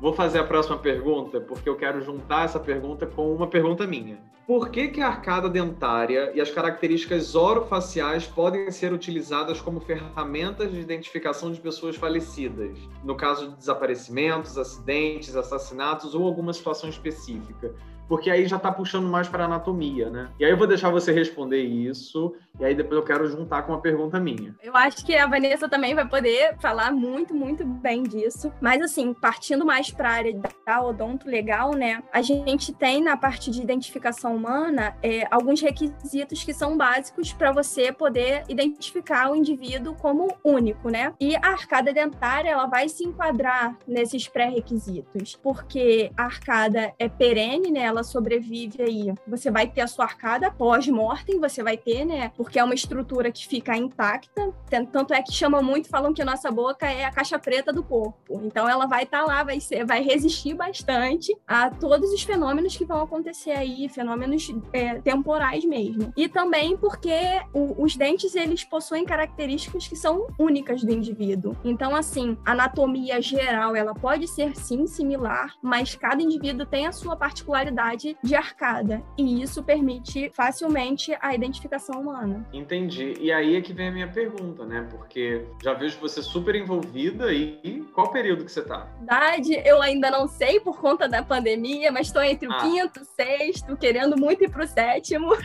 Vou 0.00 0.14
fazer 0.14 0.38
a 0.38 0.44
próxima 0.44 0.78
pergunta, 0.78 1.42
porque 1.42 1.68
eu 1.68 1.76
quero 1.76 2.00
juntar 2.00 2.46
essa 2.46 2.58
pergunta 2.58 3.06
com 3.06 3.34
uma 3.34 3.46
pergunta 3.46 3.86
minha. 3.86 4.18
Por 4.48 4.70
que, 4.70 4.88
que 4.88 5.02
a 5.02 5.08
arcada 5.08 5.46
dentária 5.46 6.32
e 6.34 6.40
as 6.40 6.50
características 6.50 7.34
orofaciais 7.34 8.26
podem 8.26 8.70
ser 8.70 8.94
utilizadas 8.94 9.60
como 9.60 9.78
ferramentas 9.78 10.72
de 10.72 10.80
identificação 10.80 11.52
de 11.52 11.60
pessoas 11.60 11.96
falecidas, 11.96 12.78
no 13.04 13.14
caso 13.14 13.50
de 13.50 13.56
desaparecimentos, 13.56 14.56
acidentes, 14.56 15.36
assassinatos 15.36 16.14
ou 16.14 16.24
alguma 16.24 16.54
situação 16.54 16.88
específica? 16.88 17.74
porque 18.08 18.30
aí 18.30 18.46
já 18.46 18.56
está 18.56 18.72
puxando 18.72 19.06
mais 19.06 19.28
para 19.28 19.44
anatomia, 19.44 20.08
né? 20.08 20.30
E 20.40 20.44
aí 20.44 20.50
eu 20.50 20.56
vou 20.56 20.66
deixar 20.66 20.90
você 20.90 21.12
responder 21.12 21.60
isso, 21.60 22.34
e 22.58 22.64
aí 22.64 22.74
depois 22.74 22.98
eu 22.98 23.04
quero 23.04 23.28
juntar 23.28 23.62
com 23.62 23.72
uma 23.72 23.80
pergunta 23.80 24.18
minha. 24.18 24.56
Eu 24.62 24.74
acho 24.74 25.04
que 25.04 25.14
a 25.14 25.26
Vanessa 25.26 25.68
também 25.68 25.94
vai 25.94 26.08
poder 26.08 26.56
falar 26.58 26.90
muito, 26.90 27.34
muito 27.34 27.64
bem 27.64 28.02
disso. 28.02 28.50
Mas 28.60 28.80
assim, 28.80 29.12
partindo 29.12 29.64
mais 29.64 29.90
para 29.90 30.08
a 30.08 30.12
área 30.12 30.40
da 30.66 30.82
odonto 30.82 31.28
legal, 31.28 31.74
né? 31.74 32.02
A 32.10 32.22
gente 32.22 32.72
tem 32.72 33.02
na 33.02 33.16
parte 33.16 33.50
de 33.50 33.60
identificação 33.60 34.37
humana 34.38 34.96
é, 35.02 35.26
alguns 35.30 35.60
requisitos 35.60 36.44
que 36.44 36.54
são 36.54 36.76
básicos 36.76 37.32
para 37.32 37.52
você 37.52 37.92
poder 37.92 38.44
identificar 38.48 39.30
o 39.30 39.36
indivíduo 39.36 39.94
como 39.94 40.28
único, 40.44 40.88
né? 40.88 41.12
E 41.20 41.36
a 41.36 41.48
arcada 41.48 41.92
dentária 41.92 42.50
ela 42.50 42.66
vai 42.66 42.88
se 42.88 43.04
enquadrar 43.04 43.76
nesses 43.86 44.28
pré-requisitos, 44.28 45.36
porque 45.42 46.10
a 46.16 46.24
arcada 46.24 46.94
é 46.98 47.08
perene, 47.08 47.70
né? 47.70 47.80
Ela 47.80 48.04
sobrevive 48.04 48.82
aí. 48.82 49.14
Você 49.26 49.50
vai 49.50 49.66
ter 49.66 49.80
a 49.80 49.86
sua 49.86 50.04
arcada 50.04 50.50
pós-mortem, 50.50 51.40
você 51.40 51.62
vai 51.62 51.76
ter, 51.76 52.04
né? 52.04 52.30
Porque 52.36 52.58
é 52.58 52.64
uma 52.64 52.74
estrutura 52.74 53.32
que 53.32 53.46
fica 53.46 53.76
intacta. 53.76 54.52
Tanto 54.92 55.12
é 55.12 55.22
que 55.22 55.32
chama 55.32 55.60
muito, 55.60 55.88
falam 55.88 56.14
que 56.14 56.22
a 56.22 56.24
nossa 56.24 56.50
boca 56.50 56.86
é 56.86 57.04
a 57.04 57.10
caixa 57.10 57.38
preta 57.38 57.72
do 57.72 57.82
corpo. 57.82 58.40
Então 58.44 58.68
ela 58.68 58.86
vai 58.86 59.02
estar 59.02 59.20
tá 59.20 59.26
lá, 59.26 59.42
vai, 59.42 59.60
ser, 59.60 59.84
vai 59.84 60.02
resistir 60.02 60.54
bastante 60.54 61.36
a 61.46 61.70
todos 61.70 62.12
os 62.12 62.22
fenômenos 62.22 62.76
que 62.76 62.84
vão 62.84 63.02
acontecer 63.02 63.52
aí, 63.52 63.88
fenômenos 63.88 64.27
é, 64.72 65.00
temporais 65.00 65.64
mesmo. 65.64 66.12
E 66.16 66.28
também 66.28 66.76
porque 66.76 67.40
o, 67.52 67.82
os 67.82 67.96
dentes, 67.96 68.34
eles 68.34 68.64
possuem 68.64 69.04
características 69.04 69.86
que 69.86 69.96
são 69.96 70.26
únicas 70.38 70.82
do 70.82 70.92
indivíduo. 70.92 71.56
Então, 71.64 71.94
assim, 71.94 72.36
a 72.44 72.52
anatomia 72.52 73.20
geral, 73.20 73.76
ela 73.76 73.94
pode 73.94 74.26
ser 74.26 74.56
sim 74.56 74.86
similar, 74.86 75.54
mas 75.62 75.94
cada 75.94 76.22
indivíduo 76.22 76.66
tem 76.66 76.86
a 76.86 76.92
sua 76.92 77.16
particularidade 77.16 78.16
de 78.22 78.34
arcada. 78.34 79.02
E 79.16 79.42
isso 79.42 79.62
permite 79.62 80.30
facilmente 80.34 81.16
a 81.20 81.34
identificação 81.34 82.00
humana. 82.00 82.46
Entendi. 82.52 83.14
E 83.20 83.32
aí 83.32 83.56
é 83.56 83.60
que 83.60 83.72
vem 83.72 83.88
a 83.88 83.92
minha 83.92 84.08
pergunta, 84.08 84.64
né? 84.64 84.86
Porque 84.90 85.44
já 85.62 85.74
vejo 85.74 85.98
você 86.00 86.22
super 86.22 86.54
envolvida 86.54 87.32
e 87.32 87.86
qual 87.92 88.10
período 88.10 88.44
que 88.44 88.52
você 88.52 88.62
tá? 88.62 88.88
Verdade, 88.98 89.54
eu 89.64 89.80
ainda 89.80 90.10
não 90.10 90.26
sei 90.26 90.60
por 90.60 90.80
conta 90.80 91.08
da 91.08 91.22
pandemia, 91.22 91.92
mas 91.92 92.08
estou 92.08 92.22
entre 92.22 92.48
o 92.48 92.52
ah. 92.52 92.58
quinto, 92.58 93.04
sexto, 93.04 93.76
querendo 93.76 94.17
muito 94.18 94.44
ir 94.44 94.50
pro 94.50 94.66
sétimo. 94.66 95.30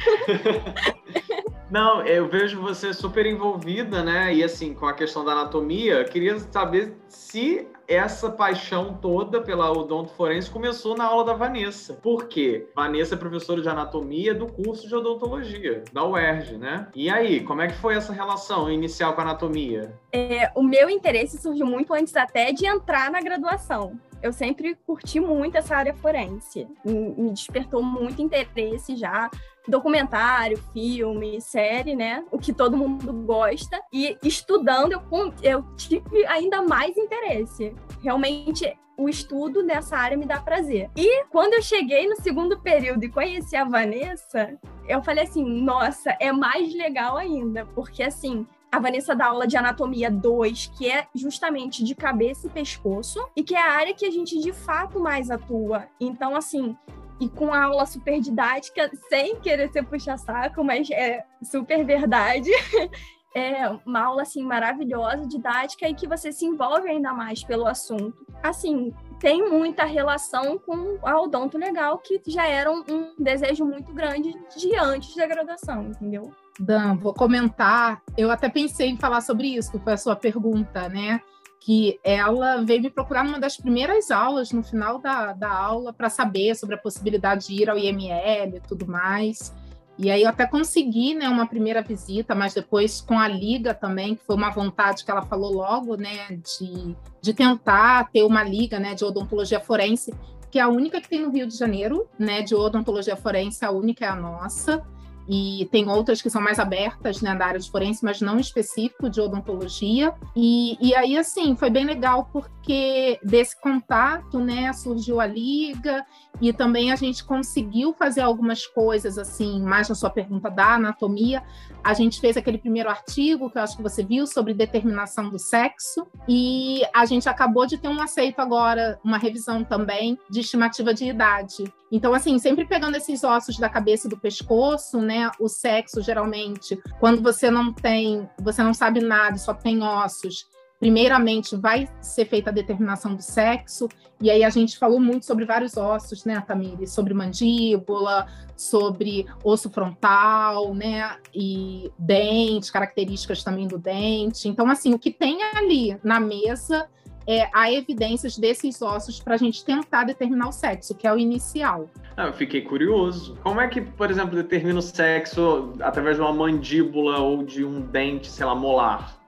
Não, 1.74 2.06
eu 2.06 2.28
vejo 2.28 2.62
você 2.62 2.94
super 2.94 3.26
envolvida, 3.26 4.04
né? 4.04 4.32
E 4.32 4.44
assim, 4.44 4.76
com 4.76 4.86
a 4.86 4.94
questão 4.94 5.26
da 5.26 5.32
anatomia, 5.32 6.04
queria 6.04 6.38
saber 6.38 6.96
se 7.08 7.68
essa 7.88 8.30
paixão 8.30 8.94
toda 9.02 9.42
pela 9.42 9.72
odonto 9.72 10.14
forense 10.14 10.52
começou 10.52 10.96
na 10.96 11.06
aula 11.06 11.26
da 11.26 11.34
Vanessa. 11.34 11.96
Por 11.96 12.28
quê? 12.28 12.68
Vanessa 12.76 13.16
é 13.16 13.18
professora 13.18 13.60
de 13.60 13.68
anatomia 13.68 14.36
do 14.36 14.46
curso 14.46 14.88
de 14.88 14.96
odontologia, 14.96 15.84
da 15.92 16.06
UERJ, 16.06 16.58
né? 16.58 16.88
E 16.94 17.10
aí, 17.10 17.42
como 17.42 17.62
é 17.62 17.68
que 17.68 17.76
foi 17.76 17.96
essa 17.96 18.14
relação 18.14 18.72
inicial 18.72 19.14
com 19.14 19.22
a 19.22 19.24
anatomia? 19.24 20.00
É, 20.12 20.52
o 20.56 20.62
meu 20.62 20.92
interesse 20.92 21.42
surgiu 21.42 21.66
muito 21.66 21.92
antes 21.92 22.16
até 22.16 22.52
de 22.52 22.68
entrar 22.68 23.10
na 23.10 23.20
graduação 23.20 24.00
eu 24.24 24.32
sempre 24.32 24.74
curti 24.88 25.20
muito 25.20 25.58
essa 25.58 25.76
área 25.76 25.94
forense. 25.94 26.66
Me 26.86 27.30
despertou 27.30 27.84
muito 27.84 28.22
interesse 28.22 28.96
já. 28.96 29.30
Documentário, 29.68 30.58
filme, 30.72 31.42
série, 31.42 31.94
né? 31.94 32.24
O 32.32 32.40
que 32.40 32.54
todo 32.54 32.78
mundo 32.78 33.12
gosta. 33.12 33.82
E 33.92 34.18
estudando, 34.24 34.94
eu, 34.94 35.34
eu 35.44 35.76
tive 35.76 36.26
ainda 36.26 36.62
mais 36.62 36.96
interesse. 36.96 37.76
Realmente, 38.02 38.74
o 38.98 39.10
estudo 39.10 39.62
nessa 39.62 39.98
área 39.98 40.18
me 40.18 40.26
dá 40.26 40.40
prazer. 40.40 40.90
E 40.96 41.26
quando 41.26 41.56
eu 41.56 41.62
cheguei 41.62 42.08
no 42.08 42.16
segundo 42.16 42.60
período 42.60 43.04
e 43.04 43.10
conheci 43.10 43.58
a 43.58 43.66
Vanessa, 43.66 44.58
eu 44.88 45.04
falei 45.04 45.26
assim: 45.26 45.44
nossa, 45.44 46.16
é 46.20 46.32
mais 46.32 46.74
legal 46.74 47.18
ainda, 47.18 47.66
porque 47.76 48.04
assim, 48.04 48.48
a 48.74 48.80
Vanessa 48.80 49.16
dá 49.16 49.28
aula 49.28 49.46
de 49.46 49.56
anatomia 49.56 50.10
2, 50.10 50.72
que 50.76 50.90
é 50.90 51.06
justamente 51.14 51.84
de 51.84 51.94
cabeça 51.94 52.48
e 52.48 52.50
pescoço, 52.50 53.24
e 53.36 53.44
que 53.44 53.54
é 53.54 53.62
a 53.62 53.72
área 53.72 53.94
que 53.94 54.04
a 54.04 54.10
gente 54.10 54.40
de 54.40 54.52
fato 54.52 55.00
mais 55.00 55.30
atua. 55.30 55.88
Então, 56.00 56.36
assim, 56.36 56.76
e 57.20 57.30
com 57.30 57.54
a 57.54 57.66
aula 57.66 57.86
super 57.86 58.20
didática, 58.20 58.90
sem 59.10 59.40
querer 59.40 59.72
ser 59.72 59.84
puxa-saco, 59.86 60.64
mas 60.64 60.90
é 60.90 61.24
super 61.44 61.86
verdade. 61.86 62.50
É 63.36 63.68
uma 63.84 64.00
aula 64.00 64.22
assim 64.22 64.44
maravilhosa, 64.44 65.26
didática 65.26 65.90
e 65.90 65.96
que 65.96 66.08
você 66.08 66.32
se 66.32 66.46
envolve 66.46 66.88
ainda 66.88 67.12
mais 67.14 67.44
pelo 67.44 67.66
assunto. 67.66 68.24
Assim, 68.44 68.94
tem 69.20 69.50
muita 69.50 69.86
relação 69.86 70.60
com 70.60 71.00
a 71.02 71.20
odonto 71.20 71.58
legal, 71.58 71.98
que 71.98 72.22
já 72.28 72.48
era 72.48 72.72
um, 72.72 72.84
um 72.88 73.16
desejo 73.18 73.66
muito 73.66 73.92
grande 73.92 74.36
de 74.56 74.76
antes 74.76 75.16
da 75.16 75.26
graduação, 75.26 75.88
entendeu? 75.88 76.32
Dan, 76.60 76.96
vou 76.98 77.14
comentar. 77.14 78.02
Eu 78.18 78.30
até 78.30 78.50
pensei 78.50 78.90
em 78.90 78.98
falar 78.98 79.22
sobre 79.22 79.48
isso, 79.48 79.72
que 79.72 79.80
foi 79.80 79.94
a 79.94 79.98
sua 79.98 80.16
pergunta, 80.16 80.88
né? 80.90 81.22
Que 81.60 82.00
ela 82.04 82.62
veio 82.64 82.82
me 82.82 82.90
procurar 82.90 83.24
numa 83.24 83.40
das 83.40 83.58
primeiras 83.58 84.12
aulas, 84.12 84.52
no 84.52 84.64
final 84.64 85.00
da, 85.00 85.34
da 85.34 85.50
aula, 85.50 85.94
para 85.94 86.10
saber 86.10 86.56
sobre 86.56 86.76
a 86.76 86.78
possibilidade 86.78 87.48
de 87.48 87.62
ir 87.62 87.70
ao 87.70 87.78
IML 87.78 88.58
e 88.58 88.62
tudo 88.68 88.86
mais. 88.86 89.54
E 89.98 90.10
aí 90.10 90.24
eu 90.24 90.30
até 90.30 90.48
consegui, 90.48 91.14
né, 91.14 91.30
uma 91.30 91.48
primeira 91.48 91.82
visita, 91.82 92.34
mas 92.34 92.54
depois 92.54 93.00
com 93.00 93.20
a 93.20 93.28
liga 93.28 93.74
também, 93.76 94.16
que 94.16 94.26
foi 94.26 94.36
uma 94.36 94.50
vontade 94.50 95.06
que 95.06 95.12
ela 95.12 95.22
falou 95.22 95.54
logo, 95.54 95.96
né, 95.96 96.28
de, 96.32 96.96
de 97.22 97.34
tentar 97.34 98.10
ter 98.12 98.24
uma 98.24 98.44
liga, 98.44 98.80
né, 98.80 98.96
de 98.96 99.06
odontologia 99.06 99.60
forense, 99.60 100.12
que 100.50 100.58
é 100.58 100.64
a 100.64 100.68
única 100.68 101.00
que 101.00 101.08
tem 101.08 101.22
no 101.22 101.30
Rio 101.30 101.46
de 101.48 101.56
Janeiro, 101.56 102.08
né, 102.18 102.42
de 102.42 102.56
odontologia 102.56 103.16
forense, 103.16 103.64
a 103.64 103.72
única 103.72 104.06
é 104.06 104.08
a 104.08 104.16
nossa. 104.16 104.84
E 105.28 105.68
tem 105.72 105.90
outras 105.90 106.22
que 106.22 106.30
são 106.30 106.42
mais 106.42 106.60
abertas 106.60 107.22
né, 107.22 107.36
da 107.36 107.46
área 107.46 107.60
de 107.60 107.70
forense, 107.70 108.04
mas 108.04 108.22
não 108.22 108.40
específico 108.40 109.10
de 109.10 109.22
odontologia. 109.22 110.14
E, 110.36 110.78
e 110.82 110.94
aí, 110.96 111.18
assim, 111.18 111.56
foi 111.56 111.70
bem 111.70 111.86
legal 111.86 112.30
porque 112.32 113.20
desse 113.24 113.60
contato, 113.60 114.40
né, 114.40 114.72
surgiu 114.74 115.22
a 115.22 115.26
liga 115.26 116.06
e 116.42 116.52
também 116.52 116.92
a 116.92 116.96
gente 116.96 117.24
conseguiu 117.24 117.94
fazer 117.94 118.22
algumas 118.22 118.66
coisas, 118.66 119.18
assim, 119.18 119.62
mais 119.62 119.88
na 119.88 119.96
sua 119.96 120.10
pergunta 120.10 120.50
da 120.50 120.76
anatomia. 120.76 121.44
A 121.84 121.94
gente 121.94 122.20
fez 122.20 122.36
aquele 122.36 122.58
primeiro 122.58 122.90
artigo 122.90 123.50
que 123.50 123.58
eu 123.58 123.62
acho 123.62 123.78
que 123.78 123.84
você 123.84 124.04
viu 124.04 124.26
sobre 124.26 124.54
determinação 124.54 125.30
do 125.30 125.38
sexo 125.38 126.08
e 126.28 126.82
a 126.94 127.06
gente 127.06 127.30
acabou 127.30 127.66
de 127.66 127.78
ter 127.78 127.88
um 127.88 128.02
aceito 128.02 128.40
agora, 128.40 129.00
uma 129.04 129.18
revisão 129.18 129.64
também 129.64 130.18
de 130.30 130.40
estimativa 130.40 130.94
de 130.94 131.06
idade. 131.06 131.64
Então, 131.92 132.12
assim, 132.12 132.40
sempre 132.40 132.66
pegando 132.66 132.98
esses 132.98 133.24
ossos 133.24 133.60
da 133.60 133.70
cabeça 133.70 134.08
e 134.08 134.10
do 134.10 134.18
pescoço, 134.18 135.00
né? 135.00 135.13
O 135.40 135.48
sexo, 135.48 136.02
geralmente, 136.02 136.80
quando 137.00 137.22
você 137.22 137.50
não 137.50 137.74
tem, 137.74 138.30
você 138.40 138.64
não 138.64 138.74
sabe 138.74 139.02
nada, 139.02 139.38
só 139.38 139.54
tem 139.54 139.82
ossos, 139.84 140.46
primeiramente 140.80 141.56
vai 141.56 141.88
ser 142.02 142.26
feita 142.26 142.50
a 142.50 142.54
determinação 142.54 143.16
do 143.16 143.22
sexo, 143.22 143.88
e 144.20 144.30
aí 144.30 144.44
a 144.44 144.50
gente 144.50 144.78
falou 144.78 145.00
muito 145.00 145.26
sobre 145.26 145.46
vários 145.46 145.78
ossos, 145.78 146.26
né, 146.26 146.42
Tamiri? 146.46 146.88
Sobre 146.88 147.14
mandíbula, 147.14 148.28
sobre 148.56 149.26
osso 149.44 149.70
frontal, 149.70 150.74
né? 150.74 151.18
E 151.34 151.92
dente, 151.98 152.72
características 152.72 153.44
também 153.44 153.68
do 153.68 153.78
dente. 153.78 154.48
Então, 154.48 154.70
assim, 154.70 154.94
o 154.94 155.00
que 155.00 155.12
tem 155.12 155.44
ali 155.56 155.98
na 156.04 156.20
mesa 156.20 156.90
é, 157.28 157.50
há 157.54 157.72
evidências 157.72 158.38
desses 158.38 158.82
ossos 158.82 159.20
para 159.20 159.36
a 159.36 159.38
gente 159.38 159.64
tentar 159.64 160.04
determinar 160.04 160.50
o 160.50 160.52
sexo, 160.52 160.96
que 160.96 161.08
é 161.08 161.14
o 161.14 161.18
inicial. 161.18 161.90
Ah, 162.16 162.28
eu 162.28 162.34
fiquei 162.34 162.62
curioso. 162.62 163.38
Como 163.42 163.60
é 163.60 163.68
que, 163.68 163.82
por 163.82 164.12
exemplo, 164.12 164.36
determina 164.36 164.80
o 164.80 164.82
sexo 164.82 165.74
através 165.82 166.18
de 166.18 166.22
uma 166.22 166.34
mandíbula 166.34 167.20
ou 167.20 167.44
de 167.44 167.64
um 167.66 167.82
dente, 167.82 168.30
sei 168.30 168.46
lá, 168.46 168.54
molar? 168.54 169.24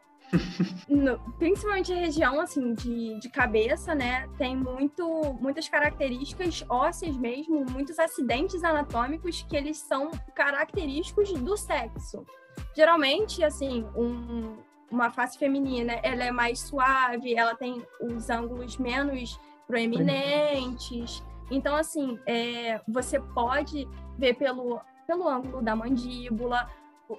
No, 0.90 1.20
principalmente 1.38 1.94
a 1.94 1.96
região 1.96 2.40
assim 2.42 2.74
de, 2.74 3.20
de 3.20 3.30
cabeça, 3.30 3.96
né? 3.96 4.28
Tem 4.38 4.56
muito, 4.56 5.36
muitas 5.40 5.68
características 5.68 6.64
ósseas 6.70 7.16
mesmo, 7.16 7.66
muitos 7.72 8.00
acidentes 8.00 8.64
anatômicos 8.64 9.44
que 9.44 9.56
eles 9.56 9.78
são 9.78 10.12
característicos 10.34 11.32
do 11.34 11.56
sexo. 11.56 12.26
Geralmente, 12.76 13.44
assim, 13.44 13.86
um, 13.96 14.58
uma 14.92 15.10
face 15.10 15.38
feminina, 15.38 15.94
ela 16.04 16.24
é 16.24 16.32
mais 16.32 16.60
suave, 16.60 17.36
ela 17.36 17.56
tem 17.56 17.86
os 18.02 18.30
ângulos 18.30 18.78
menos 18.78 19.40
proeminentes. 19.68 21.24
Então, 21.50 21.76
assim, 21.76 22.20
é, 22.26 22.80
você 22.88 23.20
pode 23.20 23.88
ver 24.18 24.36
pelo, 24.36 24.80
pelo 25.08 25.28
ângulo 25.28 25.62
da 25.62 25.76
mandíbula, 25.76 26.70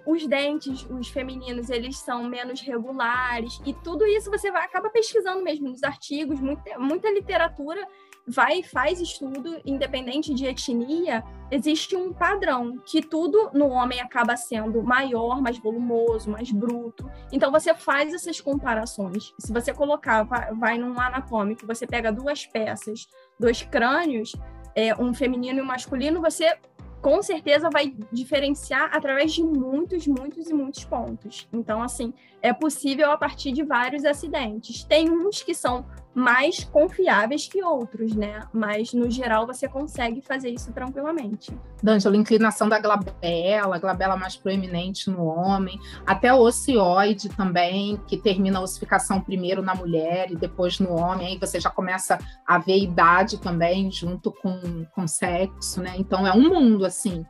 os 0.07 0.27
dentes, 0.27 0.87
os 0.91 1.09
femininos, 1.09 1.71
eles 1.71 1.99
são 1.99 2.25
menos 2.25 2.61
regulares, 2.61 3.61
e 3.65 3.73
tudo 3.73 4.07
isso 4.07 4.31
você 4.31 4.51
vai 4.51 4.65
acaba 4.65 4.91
pesquisando 4.91 5.43
mesmo 5.43 5.69
nos 5.69 5.83
artigos, 5.83 6.41
muita, 6.41 6.79
muita 6.79 7.11
literatura 7.11 7.87
vai 8.27 8.63
faz 8.63 9.01
estudo, 9.01 9.61
independente 9.65 10.35
de 10.35 10.47
etnia, 10.47 11.23
existe 11.51 11.95
um 11.95 12.13
padrão 12.13 12.77
que 12.85 13.01
tudo 13.01 13.51
no 13.55 13.69
homem 13.69 14.01
acaba 14.01 14.37
sendo 14.37 14.83
maior, 14.83 15.41
mais 15.41 15.59
volumoso, 15.59 16.31
mais 16.31 16.51
bruto. 16.51 17.09
Então 17.31 17.53
você 17.53 17.73
faz 17.73 18.13
essas 18.13 18.41
comparações. 18.41 19.33
Se 19.39 19.53
você 19.53 19.73
colocar, 19.73 20.25
vai, 20.25 20.53
vai 20.55 20.79
num 20.79 20.99
anatômico, 20.99 21.67
você 21.67 21.87
pega 21.87 22.11
duas 22.11 22.45
peças, 22.45 23.07
dois 23.39 23.63
crânios, 23.63 24.33
é, 24.75 24.95
um 24.97 25.15
feminino 25.15 25.61
e 25.61 25.63
um 25.63 25.67
masculino, 25.67 26.21
você 26.21 26.59
com 27.01 27.23
certeza 27.23 27.71
vai 27.71 27.95
diferenciar 28.13 28.91
através 28.93 29.33
de 29.33 29.43
muitos, 29.43 30.07
muitos 30.07 30.49
e 30.49 30.55
muitos 30.55 30.85
pontos. 30.85 31.49
Então, 31.53 31.83
assim, 31.83 32.13
é 32.43 32.53
possível 32.53 33.11
a 33.11 33.17
partir 33.17 33.53
de 33.53 33.63
vários 33.63 34.05
acidentes. 34.05 34.85
Tem 34.85 35.11
uns 35.11 35.43
que 35.43 35.55
são 35.55 35.87
mais 36.17 36.65
confiáveis 36.65 37.47
que 37.47 37.63
outros, 37.63 38.15
né? 38.15 38.41
Mas 38.51 38.95
no 38.95 39.11
geral 39.11 39.47
você 39.47 39.69
consegue 39.69 40.23
fazer 40.23 40.49
isso 40.49 40.73
tranquilamente. 40.73 41.55
D'Angelo, 41.83 42.17
inclinação 42.17 42.71
da 42.71 42.81
glabela, 42.81 43.79
glabela 43.79 44.17
mais 44.17 44.35
proeminente 44.35 45.11
no 45.11 45.27
homem, 45.27 45.79
até 46.07 46.33
o 46.33 46.39
ocioide 46.39 47.29
também, 47.29 48.01
que 48.07 48.17
termina 48.17 48.59
a 48.59 48.63
ossificação 48.63 49.21
primeiro 49.21 49.61
na 49.61 49.75
mulher 49.75 50.33
e 50.33 50.37
depois 50.37 50.81
no 50.81 50.99
homem, 50.99 51.27
aí 51.27 51.39
você 51.39 51.61
já 51.61 51.69
começa 51.69 52.19
a 52.47 52.57
ver 52.57 52.79
idade 52.79 53.39
também 53.39 53.91
junto 53.91 54.33
com, 54.33 54.87
com 54.95 55.07
sexo, 55.07 55.83
né? 55.83 55.97
Então 55.99 56.27
é 56.27 56.33
um 56.33 56.49
mundo 56.49 56.87
assim. 56.87 57.27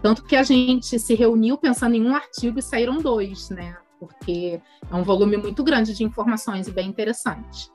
Tanto 0.00 0.22
que 0.22 0.36
a 0.36 0.44
gente 0.44 0.96
se 1.00 1.14
reuniu 1.16 1.58
pensando 1.58 1.96
em 1.96 2.06
um 2.06 2.14
artigo 2.14 2.60
e 2.60 2.62
saíram 2.62 2.98
dois, 2.98 3.50
né? 3.50 3.76
Porque 3.98 4.60
é 4.88 4.94
um 4.94 5.02
volume 5.02 5.36
muito 5.36 5.64
grande 5.64 5.92
de 5.92 6.04
informações 6.04 6.68
e 6.68 6.70
bem 6.70 6.88
interessante. 6.88 7.68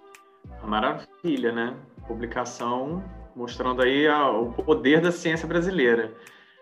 Maravilha, 0.63 1.51
né? 1.51 1.75
Publicação 2.07 3.03
mostrando 3.35 3.81
aí 3.81 4.07
a, 4.07 4.29
o 4.29 4.51
poder 4.51 5.01
da 5.01 5.11
ciência 5.11 5.47
brasileira. 5.47 6.13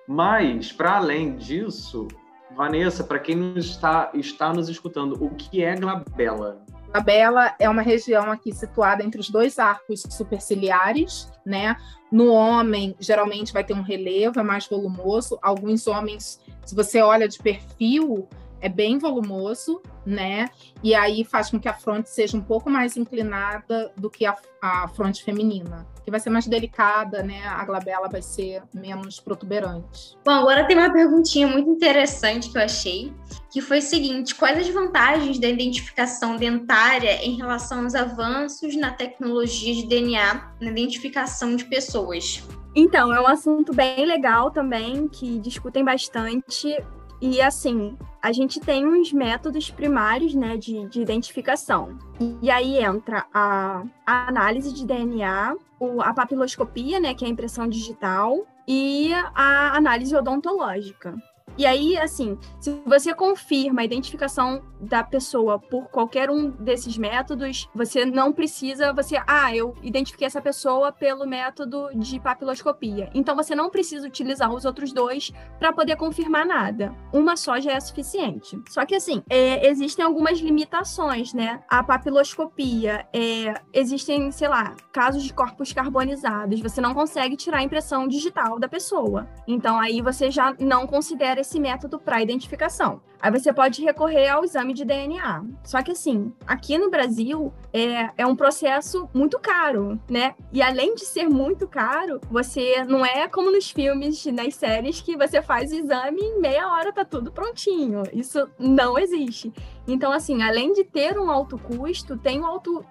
Mas, 0.07 0.71
para 0.71 0.97
além 0.97 1.35
disso, 1.35 2.07
Vanessa, 2.55 3.03
para 3.03 3.19
quem 3.19 3.57
está, 3.57 4.11
está 4.13 4.53
nos 4.53 4.69
escutando, 4.69 5.23
o 5.23 5.29
que 5.35 5.63
é 5.63 5.75
glabela? 5.75 6.63
Glabela 6.91 7.55
é 7.57 7.69
uma 7.69 7.81
região 7.81 8.29
aqui 8.29 8.53
situada 8.53 9.03
entre 9.03 9.19
os 9.19 9.29
dois 9.29 9.57
arcos 9.57 10.03
superciliares, 10.09 11.31
né? 11.45 11.77
No 12.11 12.27
homem, 12.33 12.95
geralmente 12.99 13.53
vai 13.53 13.63
ter 13.63 13.73
um 13.73 13.81
relevo, 13.81 14.39
é 14.39 14.43
mais 14.43 14.67
volumoso. 14.67 15.39
Alguns 15.41 15.87
homens, 15.87 16.41
se 16.65 16.75
você 16.75 17.01
olha 17.01 17.27
de 17.27 17.39
perfil, 17.39 18.27
é 18.61 18.69
bem 18.69 18.97
volumoso, 18.97 19.81
né? 20.05 20.45
E 20.83 20.93
aí 20.95 21.25
faz 21.25 21.49
com 21.49 21.59
que 21.59 21.67
a 21.67 21.73
fronte 21.73 22.09
seja 22.09 22.37
um 22.37 22.41
pouco 22.41 22.69
mais 22.69 22.95
inclinada 22.95 23.91
do 23.97 24.09
que 24.09 24.25
a, 24.25 24.35
a 24.61 24.87
fronte 24.87 25.23
feminina, 25.23 25.87
que 26.03 26.11
vai 26.11 26.19
ser 26.19 26.29
mais 26.29 26.47
delicada, 26.47 27.23
né? 27.23 27.43
A 27.45 27.65
glabela 27.65 28.07
vai 28.07 28.21
ser 28.21 28.61
menos 28.73 29.19
protuberante. 29.19 30.15
Bom, 30.23 30.31
agora 30.31 30.65
tem 30.65 30.77
uma 30.77 30.93
perguntinha 30.93 31.47
muito 31.47 31.69
interessante 31.69 32.49
que 32.49 32.57
eu 32.57 32.61
achei, 32.61 33.13
que 33.51 33.61
foi 33.61 33.79
o 33.79 33.81
seguinte: 33.81 34.35
quais 34.35 34.57
as 34.59 34.69
vantagens 34.69 35.39
da 35.39 35.49
identificação 35.49 36.37
dentária 36.37 37.25
em 37.25 37.35
relação 37.35 37.83
aos 37.83 37.95
avanços 37.95 38.75
na 38.75 38.91
tecnologia 38.91 39.73
de 39.73 39.87
DNA 39.87 40.53
na 40.61 40.69
identificação 40.69 41.55
de 41.55 41.65
pessoas? 41.65 42.47
Então, 42.73 43.13
é 43.13 43.19
um 43.19 43.27
assunto 43.27 43.73
bem 43.73 44.05
legal 44.05 44.49
também, 44.49 45.07
que 45.07 45.39
discutem 45.39 45.83
bastante. 45.83 46.77
E 47.21 47.39
assim, 47.39 47.95
a 48.19 48.31
gente 48.31 48.59
tem 48.59 48.85
uns 48.85 49.13
métodos 49.13 49.69
primários 49.69 50.33
né, 50.33 50.57
de, 50.57 50.87
de 50.87 51.01
identificação. 51.01 51.97
E 52.41 52.49
aí 52.49 52.83
entra 52.83 53.25
a, 53.31 53.83
a 54.05 54.27
análise 54.27 54.73
de 54.73 54.85
DNA, 54.85 55.55
o, 55.79 56.01
a 56.01 56.13
papiloscopia, 56.13 56.99
né, 56.99 57.13
que 57.13 57.23
é 57.23 57.27
a 57.27 57.31
impressão 57.31 57.67
digital, 57.67 58.45
e 58.67 59.13
a 59.35 59.77
análise 59.77 60.15
odontológica. 60.15 61.15
E 61.57 61.65
aí, 61.65 61.97
assim, 61.97 62.37
se 62.59 62.81
você 62.85 63.13
confirma 63.13 63.81
a 63.81 63.85
identificação 63.85 64.61
da 64.79 65.03
pessoa 65.03 65.59
por 65.59 65.89
qualquer 65.89 66.29
um 66.29 66.49
desses 66.49 66.97
métodos, 66.97 67.69
você 67.75 68.05
não 68.05 68.31
precisa, 68.31 68.93
você, 68.93 69.21
ah, 69.27 69.55
eu 69.55 69.75
identifiquei 69.83 70.25
essa 70.25 70.41
pessoa 70.41 70.91
pelo 70.91 71.27
método 71.27 71.89
de 71.95 72.19
papiloscopia. 72.19 73.09
Então 73.13 73.35
você 73.35 73.53
não 73.53 73.69
precisa 73.69 74.07
utilizar 74.07 74.51
os 74.51 74.65
outros 74.65 74.91
dois 74.91 75.31
para 75.59 75.71
poder 75.71 75.95
confirmar 75.97 76.45
nada. 76.45 76.95
Uma 77.13 77.35
só 77.35 77.59
já 77.59 77.73
é 77.73 77.79
suficiente. 77.79 78.59
Só 78.69 78.85
que 78.85 78.95
assim, 78.95 79.21
é, 79.29 79.67
existem 79.67 80.03
algumas 80.03 80.39
limitações, 80.39 81.33
né? 81.33 81.61
A 81.69 81.83
papiloscopia, 81.83 83.05
é, 83.13 83.53
existem, 83.73 84.31
sei 84.31 84.47
lá, 84.47 84.75
casos 84.91 85.23
de 85.23 85.33
corpos 85.33 85.73
carbonizados, 85.73 86.59
você 86.59 86.81
não 86.81 86.93
consegue 86.93 87.35
tirar 87.35 87.59
a 87.59 87.63
impressão 87.63 88.07
digital 88.07 88.59
da 88.59 88.67
pessoa. 88.67 89.27
Então 89.47 89.79
aí 89.79 90.01
você 90.01 90.31
já 90.31 90.55
não 90.59 90.87
considera 90.87 91.40
esse 91.41 91.59
método 91.59 91.99
para 91.99 92.21
identificação. 92.21 93.01
Aí 93.21 93.31
você 93.31 93.53
pode 93.53 93.83
recorrer 93.83 94.29
ao 94.29 94.43
exame 94.43 94.73
de 94.73 94.83
DNA. 94.83 95.43
Só 95.63 95.83
que 95.83 95.91
assim, 95.91 96.33
aqui 96.47 96.77
no 96.77 96.89
Brasil 96.89 97.53
é, 97.71 98.09
é 98.17 98.25
um 98.25 98.35
processo 98.35 99.07
muito 99.13 99.37
caro, 99.37 99.99
né? 100.09 100.33
E 100.51 100.61
além 100.61 100.95
de 100.95 101.05
ser 101.05 101.29
muito 101.29 101.67
caro, 101.67 102.19
você 102.31 102.83
não 102.85 103.05
é 103.05 103.27
como 103.27 103.51
nos 103.51 103.69
filmes, 103.69 104.25
nas 104.25 104.55
séries, 104.55 105.01
que 105.01 105.15
você 105.15 105.41
faz 105.41 105.71
o 105.71 105.75
exame 105.75 106.21
em 106.21 106.39
meia 106.39 106.67
hora 106.67 106.91
tá 106.91 107.05
tudo 107.05 107.31
prontinho. 107.31 108.01
Isso 108.11 108.49
não 108.57 108.97
existe. 108.97 109.53
Então, 109.87 110.11
assim, 110.11 110.41
além 110.41 110.73
de 110.73 110.83
ter 110.83 111.19
um 111.19 111.29
alto 111.29 111.57
custo, 111.59 112.17
tem 112.17 112.39
um 112.39 112.45
alto 112.45 112.83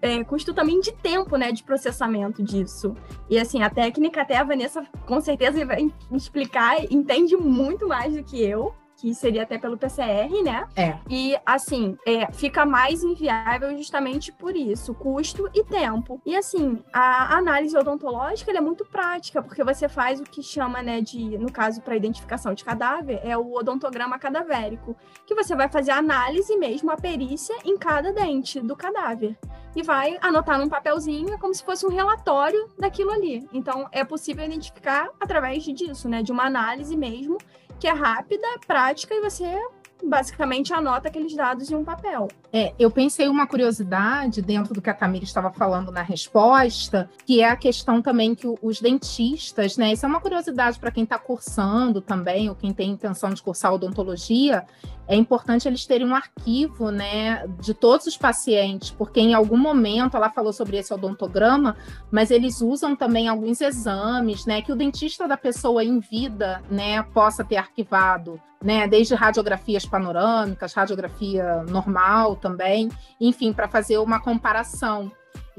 é, 0.00 0.22
custo 0.24 0.52
também 0.52 0.80
de 0.80 0.92
tempo, 0.92 1.36
né, 1.36 1.52
de 1.52 1.62
processamento 1.62 2.42
disso. 2.42 2.94
E 3.28 3.38
assim, 3.38 3.62
a 3.62 3.70
técnica, 3.70 4.22
até 4.22 4.36
a 4.36 4.44
Vanessa 4.44 4.84
com 5.06 5.20
certeza 5.20 5.64
vai 5.64 5.90
explicar, 6.12 6.84
entende 6.90 7.36
muito 7.36 7.88
mais 7.88 8.14
do 8.14 8.22
que 8.22 8.42
eu, 8.42 8.74
que 9.00 9.14
seria 9.14 9.44
até 9.44 9.56
pelo 9.56 9.78
PCR, 9.78 10.30
né? 10.44 10.68
É. 10.76 10.98
E, 11.08 11.34
assim, 11.46 11.96
é, 12.06 12.30
fica 12.32 12.66
mais 12.66 13.02
inviável 13.02 13.74
justamente 13.76 14.30
por 14.30 14.54
isso, 14.54 14.94
custo 14.94 15.48
e 15.54 15.64
tempo. 15.64 16.20
E, 16.26 16.36
assim, 16.36 16.78
a 16.92 17.34
análise 17.36 17.76
odontológica 17.76 18.50
é 18.52 18.60
muito 18.60 18.84
prática, 18.84 19.42
porque 19.42 19.64
você 19.64 19.88
faz 19.88 20.20
o 20.20 20.24
que 20.24 20.42
chama, 20.42 20.82
né, 20.82 21.00
de, 21.00 21.38
no 21.38 21.50
caso, 21.50 21.80
para 21.80 21.96
identificação 21.96 22.52
de 22.52 22.62
cadáver, 22.62 23.20
é 23.24 23.36
o 23.38 23.54
odontograma 23.54 24.18
cadavérico, 24.18 24.94
que 25.26 25.34
você 25.34 25.56
vai 25.56 25.68
fazer 25.68 25.92
a 25.92 25.96
análise 25.96 26.54
mesmo, 26.56 26.90
a 26.90 26.96
perícia 26.96 27.56
em 27.64 27.78
cada 27.78 28.12
dente 28.12 28.60
do 28.60 28.76
cadáver. 28.76 29.34
E 29.74 29.82
vai 29.82 30.18
anotar 30.20 30.58
num 30.58 30.68
papelzinho, 30.68 31.32
é 31.32 31.38
como 31.38 31.54
se 31.54 31.64
fosse 31.64 31.86
um 31.86 31.90
relatório 31.90 32.68
daquilo 32.78 33.12
ali. 33.12 33.48
Então, 33.52 33.88
é 33.92 34.04
possível 34.04 34.44
identificar 34.44 35.08
através 35.18 35.62
disso, 35.62 36.08
né, 36.08 36.22
de 36.22 36.32
uma 36.32 36.44
análise 36.44 36.94
mesmo, 36.96 37.38
que 37.80 37.88
é 37.88 37.92
rápida, 37.92 38.46
prática, 38.66 39.14
e 39.14 39.22
você 39.22 39.58
basicamente 40.02 40.72
anota 40.72 41.08
aqueles 41.08 41.34
dados 41.34 41.70
em 41.70 41.74
um 41.74 41.84
papel. 41.84 42.28
É, 42.52 42.74
eu 42.78 42.90
pensei 42.90 43.28
uma 43.28 43.46
curiosidade 43.46 44.42
dentro 44.42 44.74
do 44.74 44.80
que 44.80 44.90
a 44.90 44.94
Tamira 44.94 45.24
estava 45.24 45.50
falando 45.50 45.90
na 45.90 46.02
resposta, 46.02 47.08
que 47.26 47.40
é 47.40 47.48
a 47.48 47.56
questão 47.56 48.00
também 48.02 48.34
que 48.34 48.46
os 48.62 48.80
dentistas, 48.80 49.76
né? 49.76 49.92
Isso 49.92 50.04
é 50.04 50.08
uma 50.08 50.20
curiosidade 50.20 50.78
para 50.78 50.90
quem 50.90 51.04
está 51.04 51.18
cursando 51.18 52.00
também, 52.00 52.48
ou 52.48 52.54
quem 52.54 52.72
tem 52.72 52.90
intenção 52.90 53.30
de 53.30 53.42
cursar 53.42 53.74
odontologia, 53.74 54.64
é 55.10 55.16
importante 55.16 55.66
eles 55.66 55.84
terem 55.84 56.06
um 56.06 56.14
arquivo, 56.14 56.92
né, 56.92 57.44
de 57.58 57.74
todos 57.74 58.06
os 58.06 58.16
pacientes, 58.16 58.92
porque 58.92 59.18
em 59.18 59.34
algum 59.34 59.56
momento 59.56 60.16
ela 60.16 60.30
falou 60.30 60.52
sobre 60.52 60.76
esse 60.76 60.94
odontograma, 60.94 61.76
mas 62.12 62.30
eles 62.30 62.60
usam 62.60 62.94
também 62.94 63.26
alguns 63.26 63.60
exames, 63.60 64.46
né, 64.46 64.62
que 64.62 64.70
o 64.70 64.76
dentista 64.76 65.26
da 65.26 65.36
pessoa 65.36 65.82
em 65.82 65.98
vida, 65.98 66.62
né, 66.70 67.02
possa 67.02 67.44
ter 67.44 67.56
arquivado 67.56 68.40
né, 68.62 68.86
desde 68.86 69.14
radiografias 69.16 69.84
panorâmicas, 69.84 70.74
radiografia 70.74 71.64
normal 71.64 72.36
também, 72.36 72.88
enfim, 73.20 73.52
para 73.52 73.66
fazer 73.66 73.98
uma 73.98 74.20
comparação. 74.20 75.10